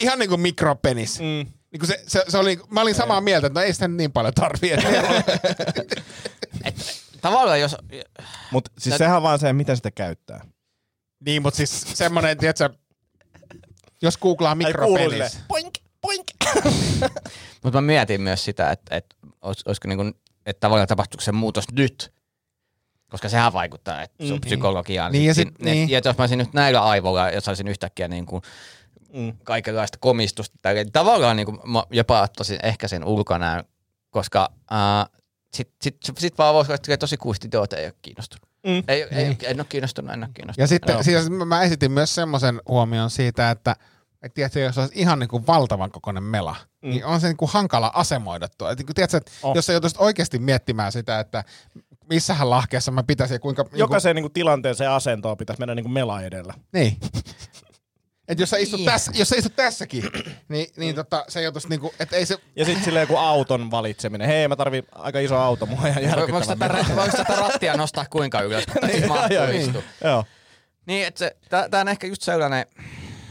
[0.00, 1.20] ihan niinku mikropenis.
[1.20, 1.52] Mm.
[1.72, 4.34] Niinku se, se, se oli, mä olin samaa mieltä, että no ei sitä niin paljon
[4.34, 4.72] tarvii.
[4.72, 4.88] että-
[7.20, 7.76] Tavallaan jos,
[8.50, 10.44] Mutta siis Nä- sehän on vaan se, miten sitä käyttää.
[11.26, 12.70] niin, mutta siis semmoinen, tiedätkö,
[14.02, 16.26] jos googlaa silleen, Poink, poink.
[17.64, 20.14] mutta mä mietin myös sitä, että, että olis, olisiko niin kuin,
[20.46, 22.12] että tavallaan tapahtuuko se muutos nyt,
[23.10, 25.12] koska sehän vaikuttaa että sun psykologiaan.
[25.12, 25.90] Niin, ja sit- Sin- niin.
[25.90, 28.42] ja että jos mä olisin nyt näillä aivoilla ja saisin yhtäkkiä niin kuin
[29.14, 29.32] Mm.
[29.44, 33.64] kaikenlaista komistusta, niin tavallaan niin kuin mä jopa ottaisin ehkä sen ulkonäön,
[34.10, 35.20] koska äh,
[35.54, 38.48] sit, sit, sit, sit vaan voisi olla, että tosi kuisti teot ei ole kiinnostunut.
[38.66, 38.82] Mm.
[38.88, 40.58] Ei, ei, en ole kiinnostunut, en ole kiinnostunut.
[40.58, 41.02] Ja sitten Joo.
[41.02, 43.76] siis mä- mä esitin myös semmoisen huomion siitä, että
[44.22, 46.90] et tiedätkö, jos olisi ihan niin kuin valtavan kokoinen mela, mm.
[46.90, 48.70] niin on se niin kuin hankala asemoida tuo.
[48.70, 49.56] Et niin kuin, tiedätkö, että Oh.
[49.56, 51.44] jos sä joutuisit oikeasti miettimään sitä, että
[52.08, 53.64] missähän lahkeessa mä pitäisin ja kuinka...
[53.72, 56.54] Jokaiseen niinku tilanteeseen ja asentoon pitäisi mennä niinku mela edellä.
[56.72, 56.96] Niin.
[58.28, 60.04] Et jos sä istut, tässä, jos sä istut tässäkin,
[60.48, 62.38] niin, niin tota, se joutuisi niinku, että ei se...
[62.56, 64.28] Ja sitten silleen joku auton valitseminen.
[64.28, 66.68] Hei, mä tarvin aika iso auto, mua ihan Voiko järkyttävä.
[66.68, 69.82] tätä, voiko tätä rattia nostaa kuinka ylös, kun niin, mahtuu?
[70.04, 70.24] Joo.
[70.86, 72.66] Niin, että se, tää, tää on ehkä just sellainen,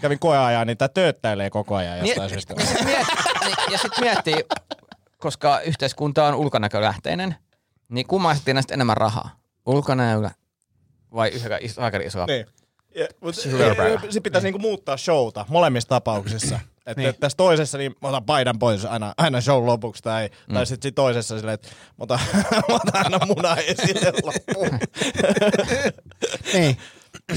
[0.02, 2.54] Kävin koeajan, niin tää tööttäilee koko ajan niin, jostain syystä.
[2.60, 3.08] ja sitten miet,
[3.46, 4.46] niin, ja sit miettii,
[5.18, 7.36] koska yhteiskunta on ulkonäkölähteinen,
[7.90, 9.30] niin kummaisesti näistä enemmän rahaa?
[9.66, 10.32] Ulkonäöllä
[11.14, 12.26] vai yhdellä iso, aika isoa?
[12.26, 12.46] Niin.
[12.96, 13.08] Ja,
[14.02, 16.60] sitten pitäisi niinku muuttaa showta molemmissa tapauksissa.
[16.86, 17.06] Että Niin.
[17.06, 17.20] niin.
[17.20, 20.54] tässä toisessa niin mä otan paidan pois aina, aina show lopuksi tai, mm.
[20.54, 21.74] tai sitten sit toisessa silleen, että mä
[22.04, 22.20] otan,
[22.70, 24.80] mä otan aina munaa esille loppuun.
[26.54, 26.78] Niin.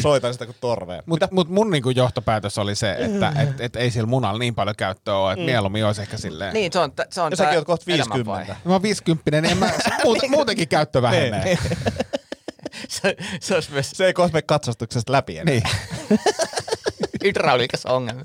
[0.01, 1.03] Soitan sitä kuin torvea.
[1.07, 4.76] Mutta mut mun niinku johtopäätös oli se, että et, et ei sillä munalla niin paljon
[4.76, 5.47] käyttöä ole, että mm.
[5.47, 6.55] mieluummin olisi ehkä silleen...
[6.55, 8.47] Niin, se on, se on Ja säkin oot kohta elämänvaihe.
[8.47, 8.68] 50.
[8.68, 9.70] Mä oon 50, niin en mä,
[10.05, 11.45] muuten, muutenkin käyttö vähenee.
[11.45, 11.59] Niin,
[12.88, 15.55] se, se olisi myös Se ei kohta mene katsastuksesta läpi enää.
[15.55, 15.62] Niin.
[17.24, 18.24] hydrauliikassa ongelmia.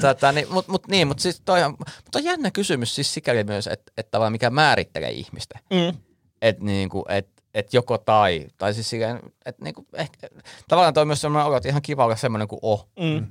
[0.00, 3.44] Tätä, niin, mut, mut, niin, mut siis toi on, mut on jännä kysymys siis sikäli
[3.44, 5.58] myös, että et mikä määrittelee ihmistä.
[5.70, 5.98] Mm.
[6.42, 10.28] Että niinku, et, et joko tai, tai siis silleen, että niinku, ehkä,
[10.68, 12.78] tavallaan toi on myös semmoinen olo, että ihan kiva olla semmoinen kuin on.
[13.00, 13.26] Mm.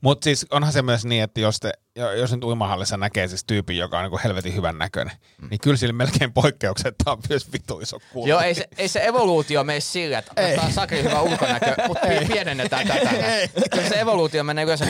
[0.00, 3.44] Mutta siis onhan se myös niin, että jos, te, jo- jos nyt uimahallissa näkee siis
[3.44, 5.48] tyypin, joka on niinku helvetin hyvän näköinen, mm.
[5.50, 8.28] niin kyllä sillä melkein poikkeuksetta on myös vitu iso kuulu.
[8.28, 12.26] Joo, ei se, ei se evoluutio mene sillä, että otetaan sakri hyvä ulkonäkö, mutta pi-
[12.32, 13.10] pienennetään tätä.
[13.70, 14.86] Kyllä se evoluutio menee yleensä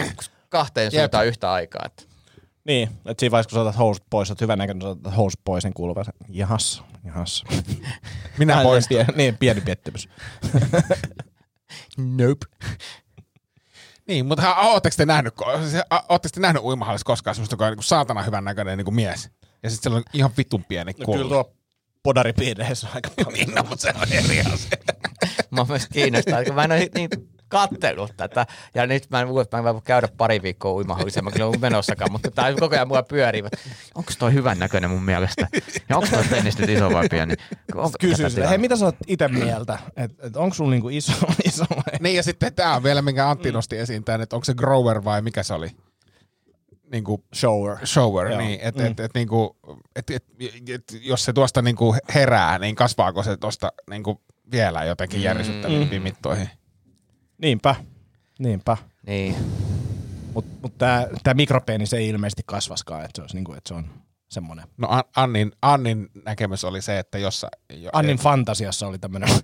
[0.48, 1.82] kahteen suuntaan yhtä aikaa.
[1.86, 2.02] Että.
[2.64, 5.40] Niin, että siinä vaiheessa kun sä otat housut pois, oot hyvän näköinen, sä otat housut
[5.44, 7.44] pois, niin kuuluu se, jahas, jahas.
[8.38, 8.88] Minä poistan.
[8.96, 10.08] Pieni, niin, pieni pettymys.
[11.96, 12.46] Nope.
[14.08, 15.34] Niin, mutta ootteko te nähnyt,
[15.70, 18.90] siis, a- ootteko te nähnyt uimahallissa koskaan semmoista, joka on niinku saatana hyvän näköinen niinku
[18.90, 19.30] mies?
[19.62, 21.56] Ja sitten siellä on ihan vitun pieni No kyllä tuo
[22.02, 23.32] podaripiireissä on aika paljon.
[23.32, 24.70] Niin, no, mutta se on eri asia.
[25.50, 27.10] Mä myös kiinnostaa, kun mä en ole niin
[27.50, 28.46] kattellut tätä.
[28.74, 31.56] Ja nyt mä en että mä en voi käydä pari viikkoa uimahallissa, mä kyllä ole
[31.58, 33.42] menossakaan, mutta tää koko ajan mulla pyörii.
[33.94, 35.48] Onko toi hyvän näköinen mun mielestä?
[35.88, 37.34] Ja onko toi penis nyt iso vai pieni?
[37.74, 38.48] Onko Kysy tilaa?
[38.48, 39.78] hei mitä sä oot ite mieltä?
[39.96, 41.12] Et, et onko sulla niinku iso,
[41.44, 41.98] iso vai?
[42.00, 45.04] Niin, ja sitten tämä on vielä, minkä Antti nosti esiin tämän, että onko se grower
[45.04, 45.70] vai mikä se oli?
[46.92, 47.86] Niinku Shower.
[47.86, 48.40] shower, Joo.
[48.40, 48.90] niin, että Mm.
[48.90, 49.56] et, et, niinku,
[49.96, 50.24] et, et,
[50.74, 54.20] et, jos se tuosta niinku herää, niin kasvaako se tuosta niinku
[54.52, 56.50] vielä jotenkin järisyttävimpiin mittoihin?
[57.42, 57.74] Niinpä.
[58.38, 58.76] Niinpä.
[59.06, 59.36] Niin.
[60.34, 63.90] Mutta mut tää, tää mikropenis ei ilmeisesti kasvaskaan, että se, olisi niinku, että se on
[64.28, 64.66] semmoinen.
[64.76, 69.28] No An- Annin, Annin näkemys oli se, että jos sä, jo, Annin fantasiassa oli tämmöinen.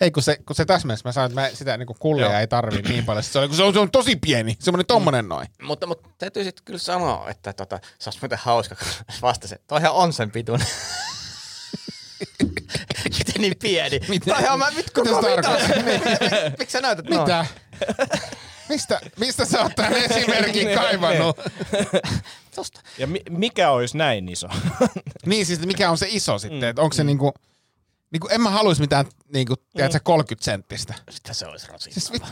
[0.00, 2.34] Ei, kun se, kun se täsmensi, mä sanoin, että mä sitä niin kullia Joo.
[2.38, 3.22] ei tarvii niin paljon.
[3.22, 5.48] Se, oli, kun se, on, se on tosi pieni, semmoinen tommonen noin.
[5.62, 8.86] Mutta, mutta täytyy sitten kyllä sanoa, että tota, se olisi muuten hauska, kun
[9.22, 10.66] vastasi, että toihan on sen pituinen.
[13.42, 14.00] Niin pieni?
[14.08, 14.34] Mitä?
[14.34, 15.42] Toihan mä nyt koko Mitä se mitä?
[15.42, 16.50] tarkoittaa?
[16.58, 17.20] Miksi sä näytät noin?
[17.22, 17.46] Mitä?
[18.68, 21.36] Mistä, mistä sä oot tämän esimerkin kaivannut?
[22.54, 22.80] Tosta.
[22.98, 24.48] Ja mi- mikä olisi näin iso?
[25.26, 26.64] niin siis, mikä on se iso sitten?
[26.64, 27.32] Että onko se niinku,
[28.12, 30.94] niinku, en mä haluaisi mitään niinku, tiedätkö, 30 senttistä.
[31.10, 32.00] Sitä se olisi rasistava.
[32.00, 32.22] Siis, vit,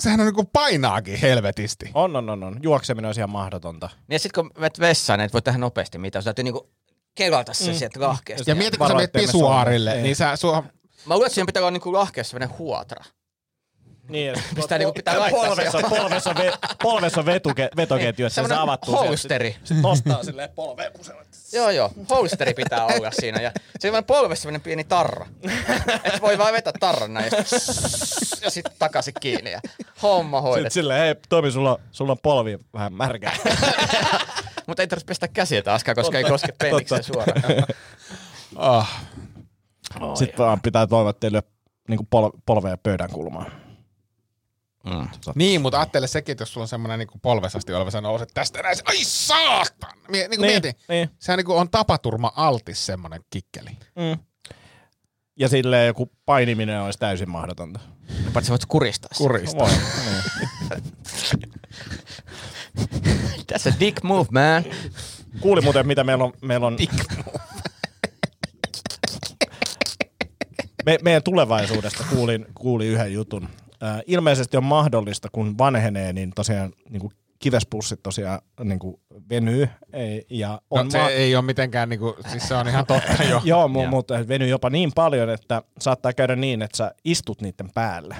[0.00, 1.90] sehän on niinku painaakin helvetisti.
[1.94, 2.56] on, on, on, on.
[2.62, 3.86] Juokseminen olisi ihan mahdotonta.
[4.08, 6.22] Niin ja sitten kun menet vessaan, niin et voi tehdä nopeasti mitään.
[6.22, 6.70] Sä täytyy niinku
[7.18, 8.50] kelata se sieltä lahkeesta.
[8.50, 10.62] Ja mieti, kun sä menet Varoitteemme pisuaarille, niin sä, sua,
[11.06, 13.04] Mä luulen, että siinä pitää olla niinku lahkeessa sellainen huotra.
[14.08, 16.52] Niin, Mistä niinku pitää laittaa polvessa, polvessa, ve,
[16.82, 18.94] polvessa vetuke, vetoketju, että se avattuu.
[18.94, 19.08] sieltä.
[19.08, 19.56] holsteri.
[19.64, 21.22] Sitten nostaa silleen polveen pusella.
[21.52, 21.90] Joo, joo.
[22.10, 23.40] Holsteri pitää olla siinä.
[23.42, 25.26] Ja se on polvessa sellainen pieni tarra.
[26.04, 29.60] Et voi vaan vetää tarran näin ja sit- sitten takaisin kiinni ja
[30.02, 30.74] homma Sitten hoidettu.
[30.74, 33.32] silleen, hei Tomi, sulla, sulla on polvi vähän märkä.
[34.68, 37.42] Mutta ei tarvitse pestä käsiä taaskaan, koska ei koske penikseen suoraan.
[38.56, 38.88] oh,
[40.14, 41.42] Sitten vaan pitää toivoa teille
[41.88, 43.52] niin pol, polveen pöydän kulmaan.
[44.84, 45.08] Mm.
[45.34, 48.62] Niin, mutta ajattele sekin, että jos sulla on semmoinen niin polvesasti oleva, sä nouset tästä
[48.62, 49.92] näin, ai saatan!
[50.08, 51.10] Mie, niin kuin Niin, mieti, niin.
[51.18, 53.70] sehän niin kuin on tapaturma altis semmoinen kikkeli.
[53.96, 54.18] Mm.
[55.36, 57.80] Ja silleen joku painiminen olisi täysin mahdotonta.
[58.32, 59.26] Paitsi voit kuristaa sen.
[59.26, 59.58] Kurista.
[59.58, 59.70] Voi.
[59.70, 60.82] Niin.
[63.52, 64.64] That's a dick move, man.
[65.40, 66.32] Kuuli muuten, mitä meillä on.
[66.42, 66.76] Meillä on
[70.86, 73.48] Me, meidän tulevaisuudesta kuulin, kuulin yhden jutun.
[73.82, 79.00] Äh, ilmeisesti on mahdollista, kun vanhenee, niin tosiaan niin kuin kivespussit tosiaan niin kuin
[79.30, 79.68] venyy.
[79.92, 82.86] Ei, ja on No, se ma- ei ole mitenkään, niin kuin, siis se on ihan
[82.86, 83.40] totta jo.
[83.44, 87.70] Joo, mu- mutta venyy jopa niin paljon, että saattaa käydä niin, että sä istut niiden
[87.74, 88.16] päälle.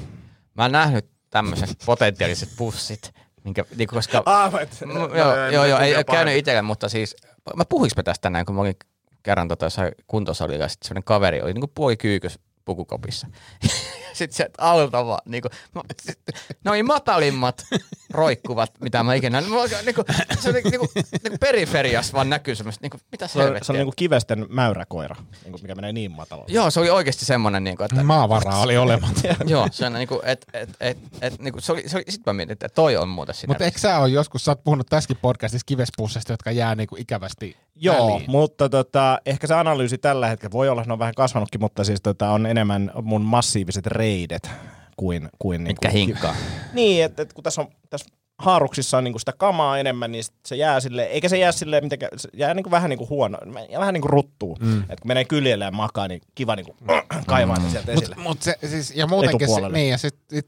[0.55, 3.13] Mä oon nähnyt tämmöiset potentiaaliset pussit,
[3.45, 4.23] minkä, niinku, koska...
[4.27, 7.17] Ah, et, M- joo, joo, joo, ei käynyt itselle, mutta siis,
[7.57, 8.77] mä puhuinko tästä tänään, kun mä olin
[9.23, 9.67] kerran tota,
[10.07, 13.27] kuntosalilla, ja sitten semmoinen kaveri oli niinku puolikyykys pukukopissa.
[14.19, 16.19] sitten sieltä alta vaan, niinku, mä- sit,
[16.65, 17.67] noin matalimmat
[18.11, 20.05] roikkuvat, mitä mä ikinä, mä, olin niinku,
[20.41, 20.89] se oli niinku,
[21.23, 23.67] niinku periferiassa vaan näkyy semmoista, niinku, mitä se on, helvettiä.
[23.67, 26.53] se on niinku kivesten mäyräkoira, niinku, mikä menee niin matalalle.
[26.53, 29.21] Joo, se oli oikeasti semmoinen, niinku, että Maavaraa oli olematta.
[29.47, 32.33] Joo, se on niinku, et, et, et, et, niinku, se oli, se oli, sit mä
[32.33, 33.47] mietin, että toi on muuten sitä.
[33.47, 37.57] Mutta eikö sä ole joskus, sä oot puhunut tässäkin podcastissa kivespusseista, jotka jää niinku ikävästi
[37.81, 38.31] Joo, väliin.
[38.31, 41.85] mutta tota, ehkä se analyysi tällä hetkellä voi olla, että ne on vähän kasvanutkin, mutta
[41.85, 44.51] siis tota, on enemmän mun massiiviset reidet
[44.97, 45.29] kuin...
[45.39, 46.35] kuin Mitkä hinkkaa.
[46.73, 48.07] Niin, että et, kun tässä on tässä
[48.39, 52.19] haaruksissa on niinku sitä kamaa enemmän, niin se jää sille, eikä se jää silleen mitenkään,
[52.19, 54.57] se jää niinku vähän niinku huono, ja vähän niinku ruttuu.
[54.61, 54.81] Mm.
[54.81, 56.77] Että kun menee kyljelle ja makaa, niin kiva niinku
[57.27, 57.71] kaivaa mm.
[57.71, 58.15] sieltä esille.
[58.15, 60.45] Mut, mut se, siis, ja muutenkin se, niin, ja sit, sit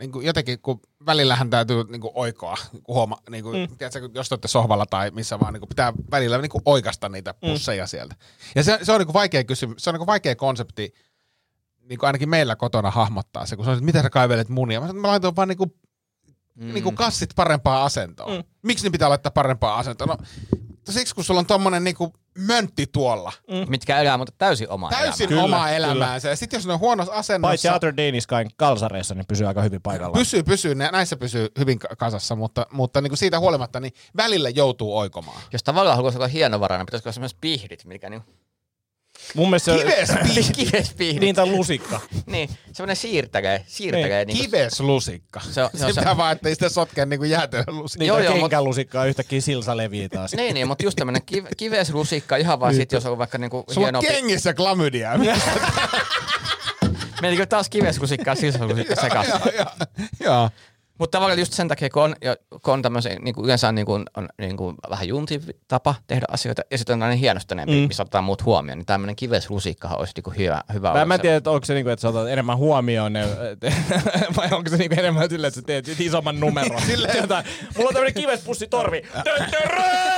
[0.00, 3.76] niin kuin jotenkin, kun välillähän täytyy niin kuin oikoa, kun huoma, niin kuin, mm.
[3.76, 7.08] tiedätkö, jos te olette sohvalla tai missä vaan, niin kuin pitää välillä niin kuin oikasta
[7.08, 7.88] niitä pusseja mm.
[7.88, 8.14] sieltä.
[8.54, 10.94] Ja se, se on niin kuin vaikea kysymys, se on niin kuin vaikea konsepti,
[11.80, 14.80] niin kuin ainakin meillä kotona hahmottaa se, kun se on, että mitä sä kaivelet munia.
[14.80, 15.74] Mä, että mä laitoin vaan niin kuin,
[16.54, 16.74] mm.
[16.74, 18.36] niin kuin kassit parempaa asentoon.
[18.36, 18.44] Mm.
[18.62, 20.08] Miksi ne pitää laittaa parempaa asentoon?
[20.08, 20.16] No,
[20.90, 23.32] siksi kun sulla on tommonen niin kuin möntti tuolla.
[23.50, 23.70] Mm.
[23.70, 25.76] Mitkä elää, mutta täysin oma Täysin Kyllä, omaa kyllä.
[25.76, 26.28] elämäänsä.
[26.28, 27.72] Ja sitten jos ne on huonossa Paitsi asennossa...
[27.72, 30.18] Outer Daniskin kalsareissa, niin pysyy aika hyvin paikallaan.
[30.18, 33.92] Pysyy, pysyy, nä- näissä pysyy hyvin ka- kasassa, mutta, mutta niin kuin siitä huolimatta niin
[34.16, 35.42] välillä joutuu oikomaan.
[35.52, 38.22] Jos tavallaan haluaisi olla hienovarainen, pitäisikö olla semmoiset pihdit, mikä niin...
[39.34, 40.56] Mun mielestä se Kivespihdit.
[40.70, 41.20] Kivespihdit.
[41.20, 42.00] niin tai lusikka.
[42.26, 44.24] Niin, semmoinen siirtäkää, siirtäkää.
[44.24, 45.40] Niin, niin Kiveslusikka.
[45.50, 47.98] Se on- se se, on se- pitää vaan, ettei sitä sotkea niin kuin jäätelölusikka.
[48.02, 50.32] Niin Joo, joo, joo, joo, mut- kenkälusikkaa yhtäkkiä silsa levii taas.
[50.34, 53.86] niin, niin, mutta just tämmöinen kiv, kiveslusikka ihan vaan sit, jos on vaikka niinku Sulla
[53.86, 53.98] hieno...
[53.98, 55.10] on kengissä klamydia.
[57.22, 59.32] Menikö taas kiveslusikkaa sislussikka sekaisin?
[59.44, 59.86] Joo, joo,
[60.20, 60.50] joo.
[61.00, 62.16] Mutta tavallaan just sen takia, kun on,
[62.62, 65.94] kun on tämmöisiä, niin kuin yleensä on, niin kuin, on niin kuin vähän junti tapa
[66.06, 67.88] tehdä asioita, ja sitten on tämmöinen hienostuneempi, mm.
[67.88, 71.20] missä ottaa muut huomioon, niin tämmöinen kiveslusikkahan olisi niin kuin hyvä, hyvä Mä, mä en
[71.20, 73.24] tiedä, että onko se niinku, että sä otat enemmän huomioon ne,
[74.36, 76.82] vai onko se niinku enemmän silleen, että sä teet isomman numeron.
[76.86, 77.44] Silleen, jotain,
[77.76, 79.02] mulla on tämmönen kivespussi-torvi.
[79.24, 80.10] Töttörö!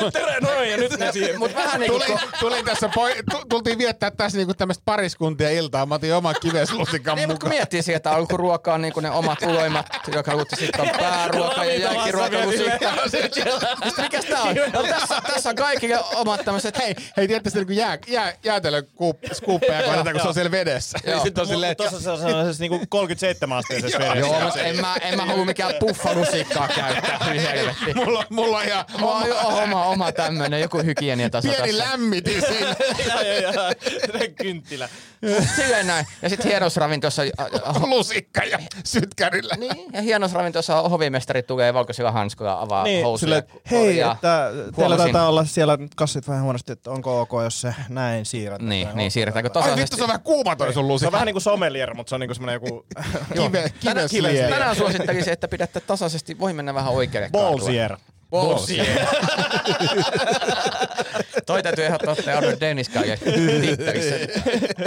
[0.00, 0.40] Töttörö!
[0.40, 1.38] Noin, ja nyt ne siihen.
[1.38, 5.50] Mut vähän niin kuin, Tuli, tuli tässä poi, tu- tultiin viettää tässä niinku tämmöistä pariskuntia
[5.50, 5.86] iltaa.
[5.86, 7.58] Mä otin oman kiveslusikan Niin, mutta kun mukaan.
[7.58, 11.64] miettii sieltä, että alkuruoka on niin kuin ne omat uloimat, joka luutti sitten on pääruoka
[11.64, 12.92] ja jälkiruokalusikka.
[14.02, 14.54] Mikäs tää on?
[14.72, 20.12] No, tässä, tässä on kaikille omat tämmöiset, Hei, hei tiedätkö niinku jää, jää, jäätelöskuuppeja koitetaan,
[20.12, 20.98] kun se on siellä vedessä.
[21.22, 24.18] Sitten on silleen, että Tuossa se on sellaisessa niinku 37 asteisessa vedessä.
[24.18, 27.94] Joo, mutta en mä, en mä halua mikään puffalusikkaa käyttää, helvetti.
[27.94, 28.84] mulla, mulla on ihan
[29.28, 31.90] jo oma, oma tämmönen joku hygieniataso Pieni tässä.
[31.90, 32.74] lämmitin siinä.
[33.08, 33.52] ja, ja, ja.
[34.36, 34.88] Kynttilä.
[35.56, 36.06] Silleen näin.
[36.22, 39.54] Ja sitten hienosravintossa, äh, ho- Lusikka ja sytkärillä.
[39.56, 43.40] niin, ja hienosravintossa hovimestari tulee valkoisilla hanskoilla, avaa Niin, housuja.
[43.42, 44.12] sille, hei, korjaa.
[44.12, 48.68] että teillä taitaa olla siellä kassit vähän huonosti, että onko ok, jos se näin siirretään.
[48.68, 51.12] Niin, niin siirretäänkö Ai vittu, se on vähän kuuma toi sun Se on lusikka.
[51.12, 52.86] vähän niin kuin sommelier, mutta se on niin kuin semmoinen joku
[53.34, 54.48] Kive, kivesliä.
[54.48, 57.30] Tänään suosittelisin, että pidätte tasaisesti, voi mennä vähän oikealle
[58.30, 58.78] Bom, Bom sim.
[58.80, 58.84] É.
[61.52, 64.14] Toi täytyy ehdottaa ottaa Arnold Denniskaalle Twitterissä.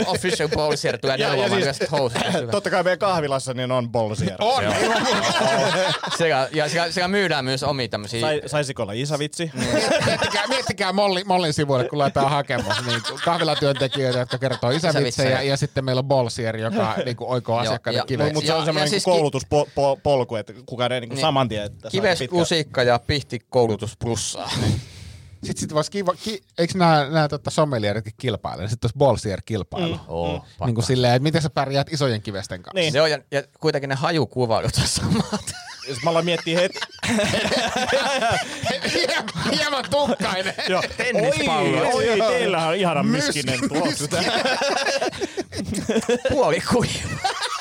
[0.05, 2.21] Official Ballsier tulee Ja, ja neuvomaan siis, siis, housut.
[2.51, 4.35] totta kai meidän kahvilassa niin on ballsier.
[4.39, 4.63] On,
[6.17, 9.51] Sekä, ja siellä, siellä, myydään myös omia tämmöisiä Sai, saisiko olla isävitsi?
[10.05, 12.85] miettikää, miettikää Molli, Mollin sivuille, kun laitetaan hakemus.
[12.85, 15.41] Niin kahvilatyöntekijöitä, jotka kertoo isävitsejä, Isävitsejä.
[15.51, 18.33] ja sitten meillä on Bolsier, joka niin kuin, oikoo asiakkaiden ja- kiveksi.
[18.33, 21.21] Mutta se Ja- on ja semmoinen siis siis koulutuspolku, että kukaan ei niinku Niin.
[21.21, 21.63] saman tien.
[21.63, 24.51] Että saa Kives, pitkä- lusikka ja pihti koulutus plussaa.
[25.43, 28.67] Sitten sit voisi kiva, ki, eikö nämä, nämä tota, sommelieritkin kilpaile?
[28.67, 29.93] Sitten olisi Bolsier kilpailu.
[29.95, 29.99] Mm.
[30.07, 32.79] Oo, Niin kuin silleen, että miten sä pärjäät isojen kivesten kanssa.
[32.79, 32.91] Niin.
[32.91, 35.53] Se on, ja, ja kuitenkin ne hajukuvailut on samat.
[35.89, 36.79] Jos mä aloin miettiä heti.
[38.93, 40.53] Hiem- Hieman tukkainen.
[40.69, 40.83] Joo.
[40.97, 41.77] Tennispallo.
[41.93, 42.29] Oi, oi, Joo.
[42.31, 44.07] teillä on ihana Myski- myskinen tuoksu.
[46.29, 46.93] Puoli kuiva.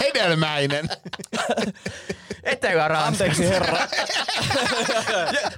[0.00, 0.88] Hedelmäinen.
[2.42, 3.06] Etelä-Ranska.
[3.06, 3.76] Anteeksi herra.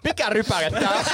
[0.04, 1.04] Mikä rypäle tää on?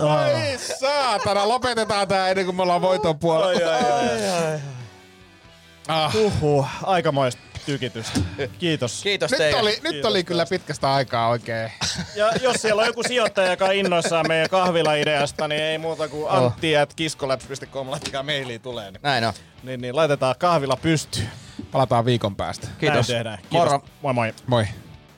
[0.08, 3.70] Ai saatana, lopetetaan tää ennen kuin me ollaan voiton puolella.
[5.88, 6.14] Ah.
[6.14, 8.20] Huhhuh, aikamoista tykitystä.
[8.58, 9.02] Kiitos.
[9.02, 9.60] Kiitos Nyt teille.
[9.60, 11.72] oli, nyt Kiitos oli kyllä pitkästä aikaa oikein.
[12.14, 16.30] Ja jos siellä on joku sijoittaja, joka on innoissaan meidän kahvila-ideasta, niin ei muuta kuin
[16.30, 18.90] antti at kiskoläps.com, laittakaa mailia tulee.
[18.90, 19.32] Niin, Näin on.
[19.62, 21.28] niin, niin laitetaan kahvila pystyyn.
[21.70, 22.68] Palataan viikon päästä.
[22.78, 23.08] Kiitos.
[23.08, 23.38] Näin tehdään.
[23.38, 23.52] Kiitos.
[23.52, 23.82] Moro.
[24.02, 24.34] Moi moi.
[24.46, 24.64] Moi.